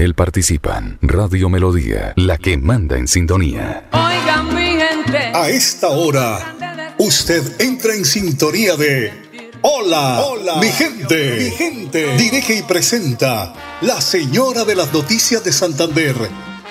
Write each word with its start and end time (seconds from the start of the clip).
él 0.00 0.14
participan. 0.14 0.98
Radio 1.02 1.48
Melodía, 1.48 2.14
la 2.16 2.38
que 2.38 2.56
manda 2.56 2.96
en 2.96 3.06
sintonía. 3.06 3.88
Oigan 3.92 4.54
mi 4.54 4.78
gente. 4.80 5.18
A 5.34 5.48
esta 5.50 5.88
hora, 5.88 6.56
usted 6.98 7.60
entra 7.60 7.94
en 7.94 8.04
sintonía 8.04 8.76
de 8.76 9.12
Hola, 9.62 10.22
hola, 10.22 10.56
mi 10.56 10.68
gente, 10.68 11.36
mi 11.38 11.50
gente. 11.50 12.16
Dirige 12.16 12.54
y 12.54 12.62
presenta 12.62 13.52
la 13.82 14.00
señora 14.00 14.64
de 14.64 14.74
las 14.74 14.90
noticias 14.92 15.44
de 15.44 15.52
Santander, 15.52 16.16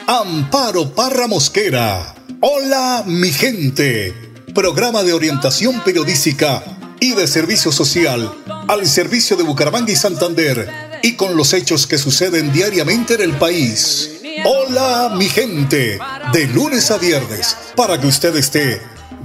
Amparo 0.07 0.89
Parra 0.96 1.27
Mosquera. 1.27 2.16
Hola, 2.41 3.04
mi 3.05 3.32
gente. 3.32 4.14
Programa 4.55 5.04
de 5.04 5.14
orientación 5.14 5.82
periodística 5.82 6.64
y 7.00 7.14
de 7.14 7.27
servicio 7.27 7.71
social 7.71 8.34
al 8.68 8.88
servicio 8.88 9.38
de 9.38 9.43
Bucaramanga 9.43 9.91
y 9.91 9.96
Santander 9.96 10.88
y 11.02 11.13
con 11.13 11.36
los 11.36 11.54
hechos 11.54 11.88
que 11.88 11.97
suceden 11.97 12.52
diariamente 12.52 13.15
en 13.15 13.21
el 13.21 13.38
país. 13.38 14.11
Hola 14.45 15.14
mi 15.15 15.28
gente, 15.28 16.00
de 16.32 16.47
lunes 16.47 16.92
a 16.92 16.97
viernes, 16.97 17.57
para 17.75 18.00
que 18.00 18.07
usted 18.07 18.36
esté 18.36 18.82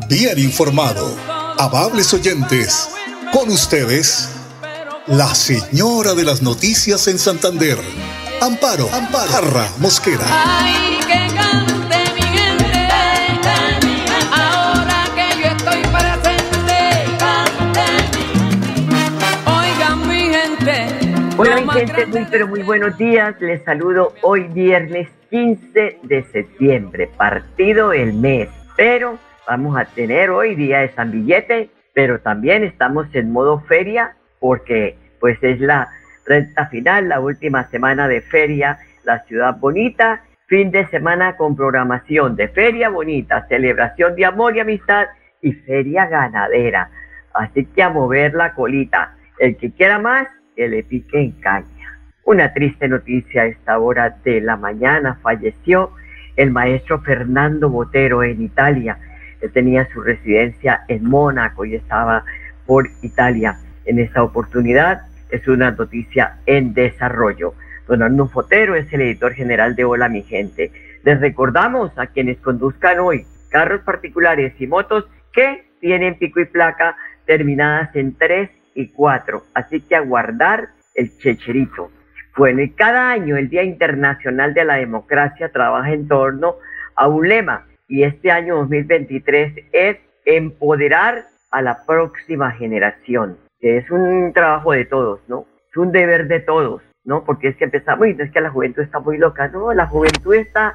bien 0.09 0.39
informado. 0.39 1.17
Amables 1.59 2.13
oyentes, 2.13 2.89
con 3.33 3.49
ustedes, 3.51 4.29
la 5.07 5.35
señora 5.35 6.15
de 6.15 6.25
las 6.25 6.43
noticias 6.43 7.07
en 7.09 7.19
Santander, 7.19 7.79
Amparo, 8.41 8.89
Amparo, 8.93 9.31
Jarra 9.31 9.73
Mosquera. 9.79 10.27
Hola 10.27 11.84
muy 22.15 22.27
pero 22.31 22.47
muy 22.47 22.63
buenos 22.63 22.97
días. 22.97 23.35
Les 23.41 23.65
saludo 23.65 24.13
hoy 24.23 24.45
viernes 24.45 25.09
15 25.31 25.99
de 26.05 26.23
septiembre, 26.31 27.11
partido 27.17 27.93
el 27.93 28.13
mes. 28.13 28.49
Pero 28.77 29.19
vamos 29.49 29.77
a 29.77 29.85
tener 29.85 30.31
hoy 30.31 30.55
día 30.55 30.79
de 30.81 30.91
San 30.91 31.11
Billete, 31.11 31.71
pero 31.93 32.21
también 32.21 32.63
estamos 32.63 33.13
en 33.15 33.33
modo 33.33 33.59
feria 33.63 34.15
porque 34.39 34.97
pues 35.19 35.43
es 35.43 35.59
la 35.59 35.89
recta 36.25 36.67
final, 36.67 37.09
la 37.09 37.19
última 37.19 37.69
semana 37.71 38.07
de 38.07 38.21
feria, 38.21 38.79
la 39.03 39.25
ciudad 39.25 39.57
bonita, 39.59 40.23
fin 40.47 40.71
de 40.71 40.87
semana 40.91 41.37
con 41.37 41.57
programación 41.57 42.37
de 42.37 42.47
feria 42.47 42.91
bonita, 42.91 43.45
celebración 43.49 44.15
de 44.15 44.25
amor 44.25 44.57
y 44.57 44.61
amistad 44.61 45.07
y 45.43 45.51
feria 45.51 46.07
ganadera. 46.07 46.91
Así 47.33 47.65
que 47.65 47.83
a 47.83 47.91
mover 47.91 48.35
la 48.35 48.55
colita. 48.55 49.17
El 49.41 49.57
que 49.57 49.73
quiera 49.73 49.99
más, 49.99 50.29
que 50.55 50.69
le 50.69 50.85
pique 50.85 51.19
en 51.19 51.33
caña. 51.41 51.74
Una 52.27 52.55
triste 52.55 52.89
noticia 52.89 53.43
a 53.43 53.47
esta 53.47 53.79
hora 53.79 54.17
de 54.25 54.41
la 54.41 54.57
mañana. 54.57 55.19
Falleció 55.23 55.91
el 56.37 56.51
maestro 56.51 57.01
Fernando 57.03 57.69
Botero 57.69 58.23
en 58.23 58.41
Italia. 58.41 58.97
Él 59.43 59.53
tenía 59.53 59.87
su 59.93 60.01
residencia 60.01 60.85
en 60.89 61.05
Mónaco 61.05 61.67
y 61.67 61.75
estaba 61.75 62.25
por 62.65 62.89
Italia. 63.03 63.59
En 63.85 63.99
esta 63.99 64.23
oportunidad 64.23 65.03
es 65.29 65.47
una 65.49 65.73
noticia 65.73 66.39
en 66.47 66.73
desarrollo. 66.73 67.53
Don 67.87 68.03
Arnulfo 68.03 68.41
Botero 68.41 68.75
es 68.75 68.91
el 68.95 69.03
editor 69.03 69.35
general 69.35 69.77
de 69.77 69.85
Hola 69.85 70.09
Mi 70.09 70.23
Gente. 70.23 70.73
Les 71.03 71.21
recordamos 71.21 71.93
a 71.99 72.07
quienes 72.07 72.39
conduzcan 72.39 73.01
hoy 73.01 73.27
carros 73.51 73.83
particulares 73.83 74.55
y 74.59 74.67
motos 74.67 75.05
que 75.31 75.67
tienen 75.79 76.15
pico 76.15 76.41
y 76.41 76.47
placa 76.47 76.97
terminadas 77.27 77.95
en 77.95 78.17
3 78.17 78.49
y 78.77 78.89
4. 78.89 79.45
Así 79.53 79.83
que 79.83 79.95
a 79.95 80.01
guardar 80.01 80.71
el 80.95 81.15
checherito. 81.19 81.91
Bueno, 82.37 82.63
y 82.63 82.71
cada 82.71 83.13
año 83.13 83.37
el 83.37 83.49
Día 83.49 83.63
Internacional 83.63 84.55
de 84.55 84.65
la 84.65 84.75
Democracia 84.77 85.51
trabaja 85.51 85.93
en 85.93 86.09
torno 86.09 86.57
a 86.97 87.07
un 87.07 87.29
lema 87.29 87.67
y 87.87 88.03
este 88.03 88.33
año 88.33 88.57
2023 88.57 89.67
es 89.73 89.99
empoderar 90.25 91.27
a 91.53 91.63
la 91.63 91.85
próxima 91.87 92.51
generación, 92.53 93.39
es 93.61 93.89
un 93.91 94.33
trabajo 94.33 94.73
de 94.73 94.85
todos, 94.85 95.21
¿no? 95.29 95.47
Es 95.71 95.77
un 95.77 95.93
deber 95.93 96.27
de 96.27 96.41
todos, 96.41 96.83
¿no? 97.05 97.25
Porque 97.25 97.49
es 97.49 97.57
que 97.57 97.65
empezamos 97.65 98.09
y 98.09 98.17
es 98.19 98.33
que 98.33 98.41
la 98.41 98.51
juventud 98.51 98.83
está 98.83 98.99
muy 98.99 99.17
loca, 99.17 99.47
no, 99.49 99.73
la 99.73 99.87
juventud 99.87 100.35
está 100.35 100.75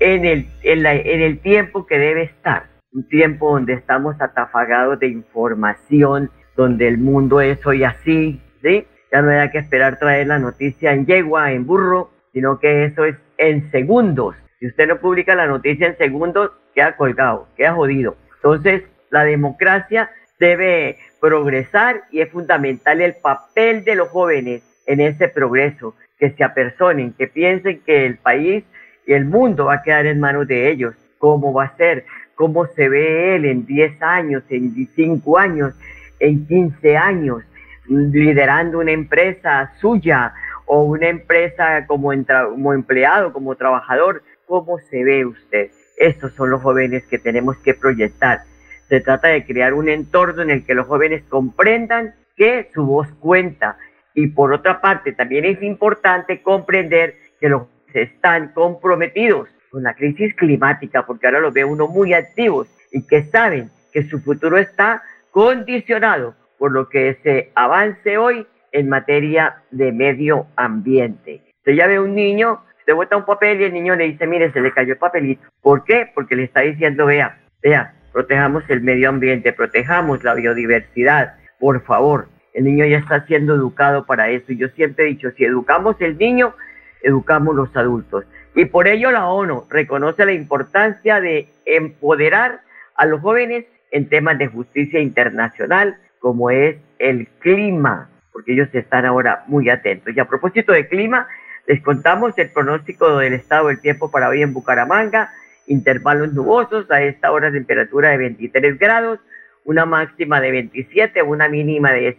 en 0.00 0.24
el, 0.24 0.48
en, 0.62 0.86
en 0.86 1.20
el 1.20 1.40
tiempo 1.40 1.86
que 1.86 1.98
debe 1.98 2.22
estar, 2.22 2.64
un 2.92 3.06
tiempo 3.08 3.52
donde 3.52 3.74
estamos 3.74 4.16
atafagados 4.20 4.98
de 4.98 5.08
información, 5.08 6.30
donde 6.56 6.88
el 6.88 6.96
mundo 6.96 7.42
es 7.42 7.64
hoy 7.66 7.84
así, 7.84 8.40
¿sí? 8.62 8.86
Ya 9.16 9.22
no 9.22 9.30
hay 9.30 9.48
que 9.48 9.60
esperar 9.60 9.98
traer 9.98 10.26
la 10.26 10.38
noticia 10.38 10.92
en 10.92 11.06
yegua, 11.06 11.50
en 11.50 11.66
burro, 11.66 12.10
sino 12.34 12.58
que 12.58 12.84
eso 12.84 13.06
es 13.06 13.16
en 13.38 13.70
segundos. 13.70 14.36
Si 14.60 14.66
usted 14.66 14.86
no 14.86 14.98
publica 14.98 15.34
la 15.34 15.46
noticia 15.46 15.86
en 15.86 15.96
segundos, 15.96 16.50
queda 16.74 16.96
colgado, 16.96 17.48
queda 17.56 17.72
jodido. 17.72 18.14
Entonces, 18.34 18.82
la 19.08 19.24
democracia 19.24 20.10
debe 20.38 20.98
progresar 21.18 22.02
y 22.10 22.20
es 22.20 22.30
fundamental 22.30 23.00
el 23.00 23.14
papel 23.14 23.84
de 23.84 23.94
los 23.94 24.10
jóvenes 24.10 24.62
en 24.84 25.00
ese 25.00 25.28
progreso, 25.28 25.94
que 26.18 26.32
se 26.32 26.44
apersonen, 26.44 27.14
que 27.14 27.26
piensen 27.26 27.80
que 27.86 28.04
el 28.04 28.18
país 28.18 28.64
y 29.06 29.14
el 29.14 29.24
mundo 29.24 29.64
va 29.64 29.76
a 29.76 29.82
quedar 29.82 30.04
en 30.04 30.20
manos 30.20 30.46
de 30.46 30.70
ellos, 30.70 30.94
cómo 31.16 31.54
va 31.54 31.64
a 31.64 31.76
ser, 31.78 32.04
cómo 32.34 32.66
se 32.66 32.90
ve 32.90 33.36
él 33.36 33.46
en 33.46 33.64
10 33.64 34.02
años, 34.02 34.42
en 34.50 34.74
5 34.94 35.38
años, 35.38 35.72
en 36.20 36.46
15 36.46 36.98
años 36.98 37.42
liderando 37.88 38.78
una 38.78 38.92
empresa 38.92 39.72
suya 39.80 40.34
o 40.66 40.82
una 40.82 41.08
empresa 41.08 41.86
como, 41.86 42.12
empleado, 42.12 43.32
como 43.32 43.54
trabajador. 43.54 44.22
¿Cómo 44.46 44.78
se 44.78 45.02
ve 45.04 45.24
usted? 45.24 45.70
Estos 45.96 46.32
son 46.34 46.50
los 46.50 46.62
jóvenes 46.62 47.06
que 47.06 47.18
tenemos 47.18 47.56
que 47.58 47.74
proyectar. 47.74 48.40
Se 48.88 49.00
trata 49.00 49.28
de 49.28 49.44
crear 49.44 49.74
un 49.74 49.88
entorno 49.88 50.42
en 50.42 50.50
el 50.50 50.64
que 50.64 50.74
los 50.74 50.86
jóvenes 50.86 51.24
comprendan 51.28 52.14
que 52.36 52.70
su 52.74 52.84
voz 52.84 53.08
cuenta. 53.20 53.78
Y 54.14 54.28
por 54.28 54.52
otra 54.52 54.80
parte, 54.80 55.12
también 55.12 55.44
es 55.44 55.62
importante 55.62 56.42
comprender 56.42 57.16
que 57.40 57.48
los 57.48 57.62
están 57.92 58.48
comprometidos 58.52 59.48
con 59.70 59.82
la 59.82 59.94
crisis 59.94 60.34
climática, 60.34 61.06
porque 61.06 61.26
ahora 61.26 61.40
los 61.40 61.52
ve 61.52 61.64
uno 61.64 61.88
muy 61.88 62.14
activos 62.14 62.68
y 62.92 63.06
que 63.06 63.24
saben 63.24 63.70
que 63.92 64.04
su 64.04 64.20
futuro 64.20 64.58
está 64.58 65.02
condicionado 65.30 66.34
por 66.58 66.72
lo 66.72 66.88
que 66.88 67.18
se 67.22 67.50
avance 67.54 68.18
hoy 68.18 68.46
en 68.72 68.88
materia 68.88 69.62
de 69.70 69.92
medio 69.92 70.46
ambiente. 70.56 71.42
Ya 71.64 71.86
ve 71.86 71.98
un 71.98 72.14
niño, 72.14 72.62
usted 72.78 72.94
bota 72.94 73.16
un 73.16 73.24
papel 73.24 73.60
y 73.60 73.64
el 73.64 73.72
niño 73.72 73.96
le 73.96 74.04
dice, 74.04 74.26
mire, 74.26 74.52
se 74.52 74.60
le 74.60 74.72
cayó 74.72 74.92
el 74.92 74.98
papelito. 74.98 75.42
¿Por 75.60 75.84
qué? 75.84 76.10
Porque 76.14 76.36
le 76.36 76.44
está 76.44 76.60
diciendo, 76.60 77.06
vea, 77.06 77.40
vea, 77.62 77.94
protejamos 78.12 78.62
el 78.68 78.82
medio 78.82 79.08
ambiente, 79.08 79.52
protejamos 79.52 80.22
la 80.22 80.34
biodiversidad, 80.34 81.34
por 81.58 81.82
favor. 81.82 82.28
El 82.54 82.64
niño 82.64 82.86
ya 82.86 82.98
está 82.98 83.26
siendo 83.26 83.54
educado 83.54 84.06
para 84.06 84.30
eso. 84.30 84.52
Y 84.52 84.56
yo 84.56 84.68
siempre 84.68 85.04
he 85.04 85.08
dicho, 85.08 85.30
si 85.32 85.44
educamos 85.44 85.96
el 86.00 86.16
niño, 86.16 86.54
educamos 87.02 87.54
los 87.54 87.76
adultos. 87.76 88.24
Y 88.54 88.64
por 88.66 88.88
ello 88.88 89.10
la 89.10 89.28
ONU 89.28 89.66
reconoce 89.68 90.24
la 90.24 90.32
importancia 90.32 91.20
de 91.20 91.48
empoderar 91.66 92.60
a 92.96 93.04
los 93.04 93.20
jóvenes 93.20 93.66
en 93.90 94.08
temas 94.08 94.38
de 94.38 94.46
justicia 94.46 95.00
internacional, 95.00 95.98
como 96.26 96.50
es 96.50 96.74
el 96.98 97.28
clima, 97.38 98.10
porque 98.32 98.54
ellos 98.54 98.68
están 98.72 99.06
ahora 99.06 99.44
muy 99.46 99.70
atentos. 99.70 100.12
Y 100.12 100.18
a 100.18 100.24
propósito 100.24 100.72
de 100.72 100.88
clima, 100.88 101.28
les 101.68 101.80
contamos 101.80 102.36
el 102.36 102.50
pronóstico 102.50 103.18
del 103.18 103.34
estado 103.34 103.68
del 103.68 103.80
tiempo 103.80 104.10
para 104.10 104.28
hoy 104.28 104.42
en 104.42 104.52
Bucaramanga, 104.52 105.30
intervalos 105.68 106.32
nubosos, 106.32 106.90
a 106.90 107.00
esta 107.00 107.30
hora 107.30 107.52
temperatura 107.52 108.10
de 108.10 108.16
23 108.16 108.76
grados, 108.76 109.20
una 109.64 109.86
máxima 109.86 110.40
de 110.40 110.50
27, 110.50 111.22
una 111.22 111.48
mínima 111.48 111.92
de 111.92 112.16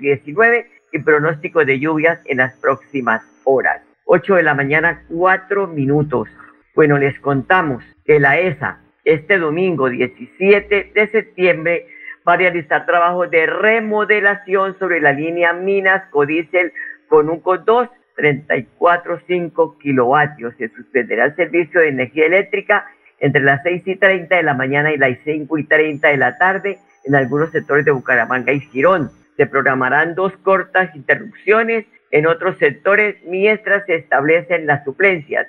19 0.00 0.70
y 0.94 0.98
pronóstico 1.00 1.66
de 1.66 1.78
lluvias 1.78 2.20
en 2.24 2.38
las 2.38 2.56
próximas 2.56 3.22
horas. 3.44 3.82
8 4.06 4.36
de 4.36 4.42
la 4.42 4.54
mañana, 4.54 5.02
4 5.10 5.66
minutos. 5.66 6.30
Bueno, 6.74 6.96
les 6.96 7.20
contamos 7.20 7.84
que 8.06 8.20
la 8.20 8.38
ESA 8.38 8.78
este 9.04 9.36
domingo 9.36 9.90
17 9.90 10.92
de 10.94 11.08
septiembre 11.08 11.86
va 12.28 12.34
a 12.34 12.36
realizar 12.36 12.84
trabajos 12.84 13.30
de 13.30 13.46
remodelación 13.46 14.78
sobre 14.78 15.00
la 15.00 15.12
línea 15.12 15.54
Minas 15.54 16.10
Codicel 16.10 16.72
con 17.08 17.30
un 17.30 17.42
COD2 17.42 17.88
34.5 18.18 19.78
kilovatios. 19.78 20.54
Se 20.58 20.68
suspenderá 20.68 21.26
el 21.26 21.36
servicio 21.36 21.80
de 21.80 21.88
energía 21.88 22.26
eléctrica 22.26 22.86
entre 23.20 23.42
las 23.42 23.62
6 23.62 23.82
y 23.86 23.96
30 23.96 24.36
de 24.36 24.42
la 24.42 24.54
mañana 24.54 24.92
y 24.92 24.98
las 24.98 25.16
5 25.24 25.56
y 25.56 25.64
30 25.64 26.08
de 26.08 26.16
la 26.16 26.36
tarde 26.36 26.78
en 27.04 27.14
algunos 27.14 27.50
sectores 27.50 27.84
de 27.84 27.92
Bucaramanga 27.92 28.52
y 28.52 28.60
Girón. 28.60 29.10
Se 29.36 29.46
programarán 29.46 30.14
dos 30.14 30.36
cortas 30.42 30.94
interrupciones 30.96 31.86
en 32.10 32.26
otros 32.26 32.58
sectores 32.58 33.16
mientras 33.24 33.86
se 33.86 33.94
establecen 33.94 34.66
las 34.66 34.84
suplencias. 34.84 35.46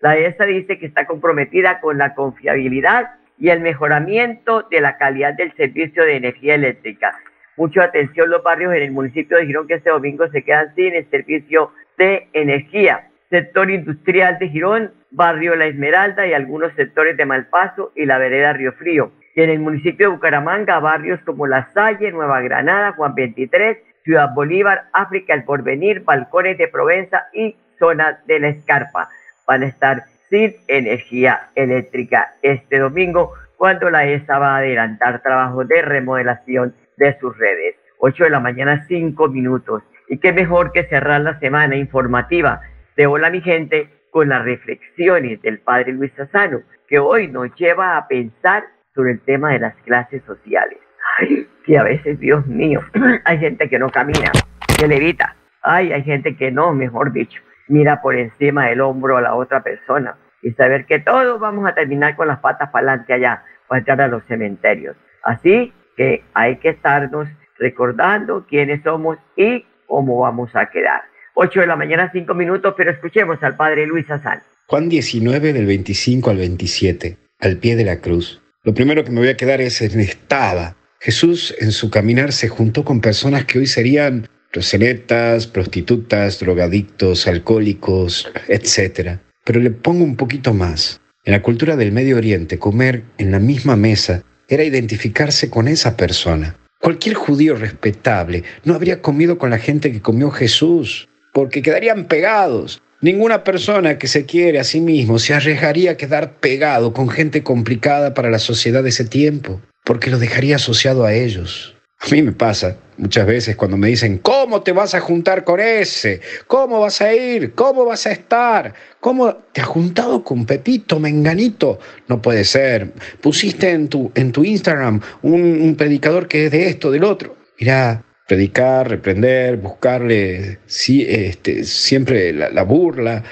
La 0.00 0.16
ESA 0.16 0.46
dice 0.46 0.78
que 0.78 0.86
está 0.86 1.06
comprometida 1.06 1.80
con 1.80 1.98
la 1.98 2.14
confiabilidad 2.14 3.10
y 3.42 3.50
el 3.50 3.58
mejoramiento 3.58 4.68
de 4.70 4.80
la 4.80 4.96
calidad 4.96 5.34
del 5.34 5.52
servicio 5.56 6.04
de 6.04 6.14
energía 6.14 6.54
eléctrica. 6.54 7.18
Mucha 7.56 7.82
atención 7.82 8.30
los 8.30 8.44
barrios 8.44 8.72
en 8.72 8.82
el 8.82 8.92
municipio 8.92 9.36
de 9.36 9.46
Girón 9.46 9.66
que 9.66 9.74
este 9.74 9.90
domingo 9.90 10.28
se 10.28 10.44
quedan 10.44 10.72
sin 10.76 10.94
el 10.94 11.10
servicio 11.10 11.72
de 11.98 12.28
energía. 12.34 13.08
sector 13.30 13.68
industrial 13.68 14.38
de 14.38 14.48
Girón, 14.48 14.92
barrio 15.10 15.56
La 15.56 15.66
Esmeralda 15.66 16.24
y 16.24 16.34
algunos 16.34 16.72
sectores 16.74 17.16
de 17.16 17.26
Malpaso 17.26 17.90
y 17.96 18.06
la 18.06 18.18
vereda 18.18 18.52
Río 18.52 18.74
Frío. 18.74 19.10
Y 19.34 19.42
en 19.42 19.50
el 19.50 19.58
municipio 19.58 20.06
de 20.06 20.14
Bucaramanga, 20.14 20.78
barrios 20.78 21.18
como 21.22 21.48
La 21.48 21.68
Salle, 21.74 22.12
Nueva 22.12 22.42
Granada, 22.42 22.92
Juan 22.92 23.16
23, 23.16 23.78
Ciudad 24.04 24.32
Bolívar, 24.34 24.84
África, 24.92 25.34
El 25.34 25.42
Porvenir, 25.42 26.04
Balcones 26.04 26.58
de 26.58 26.68
Provenza 26.68 27.26
y 27.32 27.56
zona 27.80 28.20
de 28.26 28.38
la 28.38 28.48
Escarpa. 28.50 29.08
Van 29.48 29.64
a 29.64 29.66
estar 29.66 30.04
sin 30.32 30.56
energía 30.66 31.50
eléctrica 31.54 32.32
este 32.40 32.78
domingo 32.78 33.34
cuando 33.58 33.90
la 33.90 34.06
ESA 34.06 34.38
va 34.38 34.54
a 34.54 34.58
adelantar 34.58 35.22
trabajos 35.22 35.68
de 35.68 35.82
remodelación 35.82 36.74
de 36.96 37.18
sus 37.20 37.36
redes. 37.36 37.76
8 37.98 38.24
de 38.24 38.30
la 38.30 38.40
mañana, 38.40 38.86
5 38.88 39.28
minutos. 39.28 39.82
Y 40.08 40.16
qué 40.18 40.32
mejor 40.32 40.72
que 40.72 40.84
cerrar 40.84 41.20
la 41.20 41.38
semana 41.38 41.76
informativa 41.76 42.62
de 42.96 43.06
Hola 43.06 43.28
mi 43.28 43.42
gente 43.42 43.90
con 44.10 44.30
las 44.30 44.42
reflexiones 44.42 45.40
del 45.42 45.58
padre 45.58 45.92
Luis 45.92 46.10
Sassano, 46.16 46.62
que 46.88 46.98
hoy 46.98 47.28
nos 47.28 47.54
lleva 47.56 47.98
a 47.98 48.08
pensar 48.08 48.64
sobre 48.94 49.12
el 49.12 49.20
tema 49.20 49.52
de 49.52 49.58
las 49.58 49.74
clases 49.84 50.22
sociales. 50.24 50.78
Ay, 51.18 51.46
que 51.66 51.76
a 51.76 51.82
veces, 51.82 52.18
Dios 52.18 52.46
mío, 52.46 52.80
hay 53.26 53.38
gente 53.38 53.68
que 53.68 53.78
no 53.78 53.90
camina, 53.90 54.32
que 54.78 54.88
levita. 54.88 55.36
Ay, 55.62 55.92
hay 55.92 56.02
gente 56.02 56.36
que 56.36 56.50
no, 56.50 56.72
mejor 56.72 57.12
dicho, 57.12 57.40
mira 57.72 58.02
por 58.02 58.14
encima 58.14 58.68
del 58.68 58.82
hombro 58.82 59.16
a 59.16 59.22
la 59.22 59.34
otra 59.34 59.62
persona 59.62 60.16
y 60.42 60.50
saber 60.52 60.84
que 60.84 60.98
todos 60.98 61.40
vamos 61.40 61.66
a 61.66 61.74
terminar 61.74 62.16
con 62.16 62.28
las 62.28 62.40
patas 62.40 62.68
para 62.70 62.92
adelante 62.92 63.14
allá, 63.14 63.44
para 63.66 63.78
entrar 63.78 64.00
a 64.02 64.08
los 64.08 64.22
cementerios. 64.24 64.94
Así 65.22 65.72
que 65.96 66.22
hay 66.34 66.56
que 66.56 66.68
estarnos 66.70 67.28
recordando 67.58 68.46
quiénes 68.46 68.82
somos 68.82 69.18
y 69.36 69.64
cómo 69.86 70.20
vamos 70.20 70.54
a 70.54 70.66
quedar. 70.66 71.02
8 71.34 71.60
de 71.60 71.66
la 71.66 71.76
mañana, 71.76 72.10
5 72.12 72.34
minutos, 72.34 72.74
pero 72.76 72.90
escuchemos 72.90 73.42
al 73.42 73.56
padre 73.56 73.86
Luis 73.86 74.10
Azán. 74.10 74.42
Juan 74.66 74.90
19 74.90 75.54
del 75.54 75.64
25 75.64 76.28
al 76.30 76.36
27, 76.36 77.16
al 77.40 77.56
pie 77.56 77.76
de 77.76 77.84
la 77.84 78.00
cruz. 78.00 78.42
Lo 78.64 78.74
primero 78.74 79.02
que 79.02 79.10
me 79.10 79.20
voy 79.20 79.28
a 79.28 79.36
quedar 79.36 79.62
es 79.62 79.80
en 79.80 79.98
estaba. 80.00 80.76
Jesús 81.00 81.54
en 81.58 81.72
su 81.72 81.90
caminar 81.90 82.32
se 82.32 82.48
juntó 82.48 82.84
con 82.84 83.00
personas 83.00 83.46
que 83.46 83.58
hoy 83.58 83.66
serían 83.66 84.28
prostitutas, 84.52 86.38
drogadictos, 86.38 87.26
alcohólicos, 87.26 88.30
etc. 88.48 89.18
Pero 89.44 89.60
le 89.60 89.70
pongo 89.70 90.04
un 90.04 90.16
poquito 90.16 90.54
más. 90.54 91.00
En 91.24 91.32
la 91.32 91.42
cultura 91.42 91.76
del 91.76 91.92
Medio 91.92 92.16
Oriente, 92.16 92.58
comer 92.58 93.04
en 93.18 93.30
la 93.30 93.38
misma 93.38 93.76
mesa 93.76 94.22
era 94.48 94.64
identificarse 94.64 95.48
con 95.48 95.68
esa 95.68 95.96
persona. 95.96 96.56
Cualquier 96.80 97.14
judío 97.14 97.54
respetable 97.54 98.42
no 98.64 98.74
habría 98.74 99.00
comido 99.00 99.38
con 99.38 99.50
la 99.50 99.58
gente 99.58 99.92
que 99.92 100.02
comió 100.02 100.30
Jesús, 100.30 101.08
porque 101.32 101.62
quedarían 101.62 102.06
pegados. 102.06 102.82
Ninguna 103.00 103.44
persona 103.44 103.98
que 103.98 104.08
se 104.08 104.26
quiere 104.26 104.58
a 104.58 104.64
sí 104.64 104.80
mismo 104.80 105.18
se 105.18 105.34
arriesgaría 105.34 105.92
a 105.92 105.96
quedar 105.96 106.40
pegado 106.40 106.92
con 106.92 107.08
gente 107.08 107.42
complicada 107.42 108.14
para 108.14 108.30
la 108.30 108.38
sociedad 108.38 108.82
de 108.82 108.90
ese 108.90 109.04
tiempo, 109.04 109.60
porque 109.84 110.10
lo 110.10 110.18
dejaría 110.18 110.56
asociado 110.56 111.04
a 111.04 111.14
ellos. 111.14 111.71
A 112.04 112.10
mí 112.10 112.20
me 112.20 112.32
pasa 112.32 112.76
muchas 112.96 113.24
veces 113.26 113.54
cuando 113.54 113.76
me 113.76 113.86
dicen, 113.86 114.18
¿cómo 114.18 114.62
te 114.62 114.72
vas 114.72 114.92
a 114.94 115.00
juntar 115.00 115.44
con 115.44 115.60
ese? 115.60 116.20
¿Cómo 116.48 116.80
vas 116.80 117.00
a 117.00 117.14
ir? 117.14 117.52
¿Cómo 117.54 117.84
vas 117.84 118.06
a 118.06 118.12
estar? 118.12 118.74
¿Cómo 118.98 119.32
te 119.52 119.60
has 119.60 119.68
juntado 119.68 120.24
con 120.24 120.44
Pepito, 120.44 120.98
Menganito? 120.98 121.78
No 122.08 122.20
puede 122.20 122.42
ser. 122.42 122.92
Pusiste 123.20 123.70
en 123.70 123.86
tu, 123.86 124.10
en 124.16 124.32
tu 124.32 124.42
Instagram 124.42 125.00
un, 125.22 125.76
predicador 125.76 126.26
que 126.26 126.46
es 126.46 126.50
de 126.50 126.68
esto, 126.68 126.90
del 126.90 127.04
otro. 127.04 127.36
Mira, 127.60 128.04
predicar, 128.26 128.88
reprender, 128.88 129.58
buscarle 129.58 130.58
sí, 130.66 131.06
este, 131.08 131.62
siempre 131.62 132.32
la, 132.32 132.50
la 132.50 132.64
burla, 132.64 133.22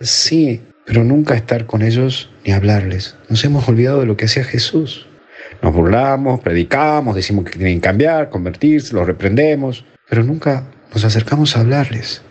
sí, 0.00 0.60
pero 0.84 1.04
nunca 1.04 1.36
estar 1.36 1.66
con 1.66 1.82
ellos 1.82 2.28
ni 2.44 2.52
hablarles. 2.52 3.16
Nos 3.28 3.44
hemos 3.44 3.68
olvidado 3.68 4.00
de 4.00 4.06
lo 4.06 4.16
que 4.16 4.24
hacía 4.24 4.42
Jesús. 4.42 5.05
Nos 5.62 5.74
burlamos, 5.74 6.40
predicamos, 6.40 7.14
decimos 7.14 7.44
que 7.44 7.58
tienen 7.58 7.80
que 7.80 7.88
cambiar, 7.88 8.30
convertirse, 8.30 8.94
los 8.94 9.06
reprendemos, 9.06 9.84
pero 10.08 10.22
nunca 10.22 10.64
nos 10.92 11.04
acercamos 11.04 11.56
a 11.56 11.60
hablarles. 11.60 12.22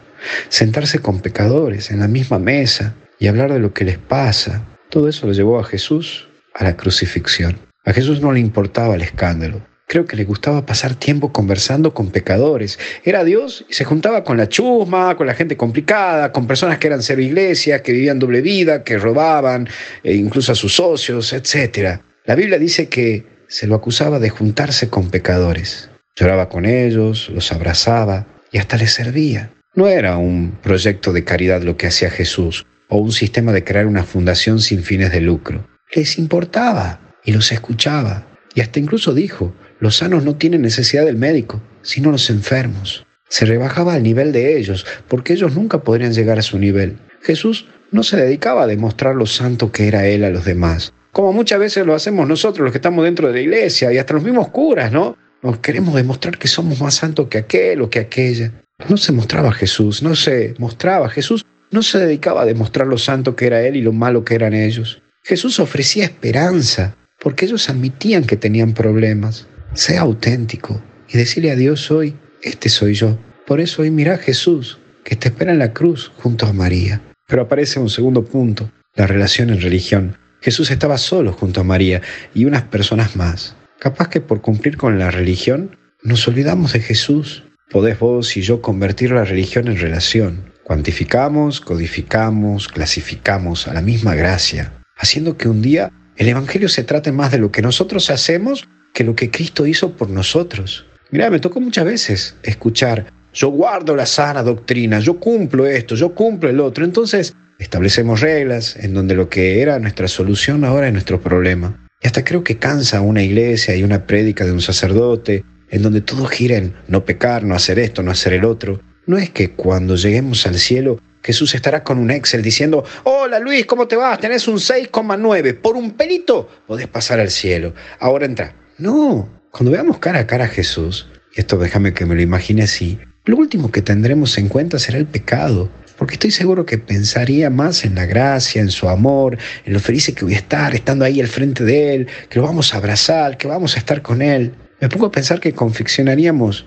Sentarse 0.50 1.00
con 1.00 1.19
pecadores 1.19 1.92
en 1.92 2.00
la 2.00 2.07
misma 2.07 2.39
mesa 2.39 2.95
y 3.19 3.27
hablar 3.27 3.54
de 3.54 3.60
lo 3.60 3.74
que 3.74 3.86
les 3.86 3.98
pasa. 3.98 4.66
Todo 4.89 5.10
eso 5.10 5.27
lo 5.27 5.33
llevó 5.33 5.60
a 5.60 5.63
Jesús 5.63 6.27
a 6.54 6.63
la 6.63 6.75
crucifixión. 6.75 7.60
A 7.83 7.94
Jesús 7.94 8.22
no 8.22 8.31
le 8.31 8.39
importaba 8.39 8.95
el 8.95 9.01
escándalo. 9.01 9.62
Creo 9.88 10.06
que 10.06 10.16
le 10.16 10.24
gustaba 10.24 10.66
pasar 10.66 10.95
tiempo 10.95 11.31
conversando 11.31 11.94
con 11.94 12.10
pecadores. 12.10 12.80
Era 13.04 13.24
Dios 13.24 13.66
y 13.69 13.74
se 13.75 13.86
juntaba 13.86 14.24
con 14.24 14.38
la 14.38 14.50
chusma, 14.50 15.16
con 15.16 15.28
la 15.28 15.36
gente 15.36 15.56
complicada, 15.56 16.31
con 16.31 16.48
personas 16.48 16.80
que 16.80 16.88
eran 16.88 17.04
cero 17.04 17.21
iglesia, 17.21 17.83
que 17.83 17.92
vivían 17.92 18.18
doble 18.18 18.42
vida, 18.42 18.83
que 18.83 18.98
robaban, 18.98 19.69
e 20.04 20.16
incluso 20.16 20.54
a 20.54 20.56
sus 20.56 20.74
socios, 20.74 21.33
etc. 21.33 22.00
La 22.27 22.33
Biblia 22.33 22.57
dice 22.57 22.89
que 22.89 23.24
se 23.48 23.68
lo 23.68 23.75
acusaba 23.75 24.18
de 24.18 24.31
juntarse 24.31 24.89
con 24.89 25.12
pecadores. 25.12 25.92
Lloraba 26.16 26.50
con 26.50 26.66
ellos, 26.66 27.30
los 27.30 27.51
abrazaba 27.51 28.25
y 28.51 28.57
hasta 28.57 28.77
les 28.77 28.94
servía. 28.94 29.54
No 29.75 29.88
era 29.88 30.18
un 30.18 30.57
proyecto 30.63 31.13
de 31.13 31.24
caridad 31.24 31.62
lo 31.62 31.77
que 31.77 31.86
hacía 31.86 32.10
Jesús 32.10 32.66
o 32.89 32.98
un 32.98 33.12
sistema 33.12 33.51
de 33.51 33.63
crear 33.63 33.86
una 33.86 34.04
fundación 34.04 34.60
sin 34.60 34.81
fines 34.81 35.12
de 35.12 35.22
lucro. 35.22 35.68
Les 35.94 36.18
importaba 36.18 37.13
y 37.24 37.31
los 37.31 37.51
escuchaba. 37.51 38.25
Y 38.56 38.62
hasta 38.62 38.80
incluso 38.80 39.13
dijo, 39.13 39.54
los 39.80 39.98
sanos 39.98 40.24
no 40.24 40.36
tienen 40.36 40.63
necesidad 40.63 41.06
del 41.06 41.18
médico, 41.18 41.62
sino 41.83 42.12
los 42.12 42.31
enfermos. 42.31 43.06
Se 43.30 43.45
rebajaba 43.45 43.94
al 43.94 44.01
nivel 44.01 44.31
de 44.31 44.57
ellos, 44.57 44.88
porque 45.07 45.33
ellos 45.33 45.54
nunca 45.54 45.83
podrían 45.83 46.13
llegar 46.13 46.39
a 46.39 46.44
su 46.44 46.57
nivel. 46.57 46.98
Jesús 47.21 47.68
no 47.92 48.01
se 48.01 48.18
dedicaba 48.18 48.63
a 48.63 48.68
demostrar 48.68 49.13
lo 49.13 49.28
santo 49.28 49.71
que 49.71 49.88
era 49.88 50.07
Él 50.07 50.24
a 50.24 50.31
los 50.31 50.45
demás, 50.45 50.92
como 51.16 51.32
muchas 51.32 51.60
veces 51.60 51.86
lo 51.86 51.96
hacemos 51.96 52.28
nosotros, 52.28 52.66
los 52.66 52.74
que 52.74 52.80
estamos 52.80 53.06
dentro 53.06 53.30
de 53.30 53.36
la 53.36 53.40
iglesia, 53.40 53.94
y 53.94 53.98
hasta 53.98 54.16
los 54.16 54.24
mismos 54.24 54.50
curas, 54.50 54.92
¿no? 54.92 55.18
Nos 55.42 55.60
queremos 55.60 55.96
demostrar 55.96 56.38
que 56.38 56.50
somos 56.50 56.82
más 56.82 56.96
santos 56.96 57.30
que 57.30 57.38
aquel 57.38 57.82
o 57.82 57.90
que 57.90 58.00
aquella. 58.00 58.52
No 58.90 58.98
se 58.98 59.14
mostraba 59.14 59.54
Jesús, 59.54 60.04
no 60.04 60.14
se 60.14 60.56
mostraba 60.60 61.08
Jesús, 61.08 61.46
no 61.72 61.84
se 61.84 62.00
dedicaba 62.00 62.42
a 62.42 62.46
demostrar 62.46 62.88
lo 62.88 62.98
santo 62.98 63.34
que 63.34 63.48
era 63.48 63.62
Él 63.62 63.78
y 63.78 63.82
lo 63.82 63.94
malo 63.94 64.26
que 64.26 64.36
eran 64.36 64.54
ellos. 64.54 65.02
Jesús 65.24 65.58
ofrecía 65.62 66.04
esperanza, 66.04 66.98
porque 67.22 67.46
ellos 67.46 67.70
admitían 67.70 68.26
que 68.26 68.36
tenían 68.36 68.74
problemas. 68.74 69.48
Sea 69.74 70.02
auténtico 70.02 70.82
y 71.08 71.18
decirle 71.18 71.52
a 71.52 71.56
Dios 71.56 71.92
hoy, 71.92 72.14
este 72.42 72.68
soy 72.68 72.94
yo. 72.94 73.18
Por 73.48 73.62
eso 73.62 73.84
hoy 73.84 73.90
mira 73.90 74.16
a 74.16 74.18
Jesús, 74.18 74.80
que 75.06 75.16
te 75.16 75.30
espera 75.30 75.54
en 75.54 75.60
la 75.60 75.72
cruz 75.72 76.12
junto 76.18 76.46
a 76.46 76.52
María. 76.52 77.02
Pero 77.26 77.44
aparece 77.44 77.80
un 77.80 77.90
segundo 77.90 78.26
punto, 78.26 78.70
la 78.96 79.08
relación 79.08 79.50
en 79.50 79.62
religión. 79.62 80.18
Jesús 80.45 80.69
estaba 80.69 80.99
solo 80.99 81.33
junto 81.33 81.61
a 81.61 81.64
María 81.64 82.04
y 82.35 82.45
unas 82.45 82.61
personas 82.61 83.16
más. 83.16 83.56
Capaz 83.80 84.09
que 84.09 84.21
por 84.21 84.42
cumplir 84.42 84.78
con 84.78 84.99
la 84.99 85.09
religión 85.09 85.75
nos 86.04 86.28
olvidamos 86.28 86.73
de 86.73 86.81
Jesús. 86.81 87.45
Podés 87.71 87.97
vos 87.97 88.37
y 88.37 88.44
yo 88.44 88.61
convertir 88.61 89.09
la 89.09 89.23
religión 89.23 89.68
en 89.68 89.80
relación. 89.80 90.54
Cuantificamos, 90.64 91.61
codificamos, 91.61 92.68
clasificamos 92.68 93.68
a 93.68 93.73
la 93.73 93.81
misma 93.81 94.14
gracia, 94.14 94.71
haciendo 94.95 95.35
que 95.35 95.49
un 95.49 95.64
día 95.64 95.92
el 96.16 96.28
Evangelio 96.28 96.69
se 96.69 96.83
trate 96.83 97.11
más 97.11 97.31
de 97.31 97.40
lo 97.40 97.52
que 97.52 97.64
nosotros 97.64 98.11
hacemos 98.11 98.68
que 98.94 99.04
lo 99.04 99.16
que 99.16 99.31
Cristo 99.31 99.66
hizo 99.66 99.94
por 99.94 100.11
nosotros. 100.11 100.85
Mira, 101.09 101.31
me 101.31 101.40
tocó 101.40 101.59
muchas 101.59 101.85
veces 101.85 102.35
escuchar, 102.44 103.11
yo 103.33 103.49
guardo 103.49 103.95
la 103.95 104.06
sana 104.06 104.44
doctrina, 104.44 104.99
yo 104.99 105.19
cumplo 105.19 105.66
esto, 105.66 105.95
yo 105.95 106.14
cumplo 106.14 106.52
el 106.52 106.59
otro. 106.59 106.85
Entonces, 106.85 107.33
Establecemos 107.59 108.21
reglas 108.21 108.76
en 108.76 108.94
donde 108.94 109.16
lo 109.16 109.30
que 109.30 109.62
era 109.62 109.80
nuestra 109.80 110.07
solución 110.07 110.66
ahora 110.66 110.88
es 110.88 110.94
nuestro 110.94 111.21
problema. 111.21 111.88
Y 112.02 112.07
hasta 112.07 112.24
creo 112.24 112.44
que 112.44 112.57
cansa 112.57 113.02
una 113.02 113.24
iglesia 113.24 113.76
y 113.76 113.83
una 113.83 114.06
prédica 114.06 114.45
de 114.45 114.52
un 114.52 114.62
sacerdote 114.62 115.44
en 115.69 115.81
donde 115.81 116.02
todo 116.02 116.26
gira 116.26 116.57
en 116.57 116.76
no 116.88 117.06
pecar, 117.06 117.44
no 117.44 117.56
hacer 117.56 117.80
esto, 117.80 118.04
no 118.04 118.12
hacer 118.12 118.33
el 118.33 118.45
otro. 118.45 118.81
No 119.07 119.18
es 119.18 119.30
que 119.30 119.52
cuando 119.52 119.95
lleguemos 119.95 120.45
al 120.45 120.56
cielo 120.56 121.00
Jesús 121.26 121.56
estará 121.56 121.83
con 121.83 121.97
un 121.97 122.12
Excel 122.12 122.44
diciendo, 122.44 122.83
hola 123.04 123.40
Luis, 123.40 123.66
¿cómo 123.66 123.88
te 123.88 123.95
vas? 123.95 124.19
Tenés 124.19 124.47
un 124.47 124.57
6,9. 124.57 125.59
Por 125.59 125.76
un 125.76 125.92
pelito 125.92 126.47
podés 126.68 126.88
pasar 126.88 127.19
al 127.19 127.31
cielo. 127.31 127.74
Ahora 128.00 128.28
entra. 128.28 128.54
No, 128.78 129.28
cuando 129.50 129.71
veamos 129.71 129.97
cara 129.97 130.19
a 130.19 130.28
cara 130.28 130.45
a 130.45 130.50
Jesús, 130.50 131.07
y 131.35 131.40
esto 131.40 131.57
déjame 131.57 131.94
que 131.95 132.06
me 132.06 132.14
lo 132.14 132.21
imagine 132.21 132.62
así, 132.62 133.00
lo 133.26 133.38
último 133.38 133.71
que 133.71 133.81
tendremos 133.81 134.38
en 134.38 134.50
cuenta 134.50 134.78
será 134.78 135.00
el 135.00 135.07
pecado 135.07 135.71
porque 135.97 136.16
estoy 136.16 136.31
seguro 136.31 136.66
que 136.66 136.78
pensaría 136.78 137.49
más 137.49 137.85
en 137.85 137.95
la 137.95 138.06
gracia, 138.06 138.61
en 138.61 138.69
su 138.69 138.90
amor, 138.90 139.37
en 139.66 139.73
lo 139.73 139.80
feliz 139.80 140.11
que 140.16 140.25
voy 140.25 140.33
a 140.33 140.37
estar 140.37 140.75
estando 140.75 141.06
ahí 141.06 141.21
al 141.21 141.28
frente 141.28 141.64
de 141.64 141.95
Él, 141.95 142.07
que 142.30 142.40
lo 142.40 142.45
vamos 142.45 142.73
a 142.73 142.78
abrazar, 142.78 143.37
que 143.37 143.47
vamos 143.47 143.75
a 143.75 143.80
estar 143.80 144.02
con 144.02 144.21
Él. 144.21 144.54
Me 144.81 144.90
pongo 144.90 145.07
a 145.07 145.11
pensar 145.11 145.40
que 145.40 145.54
confeccionaríamos 145.54 146.66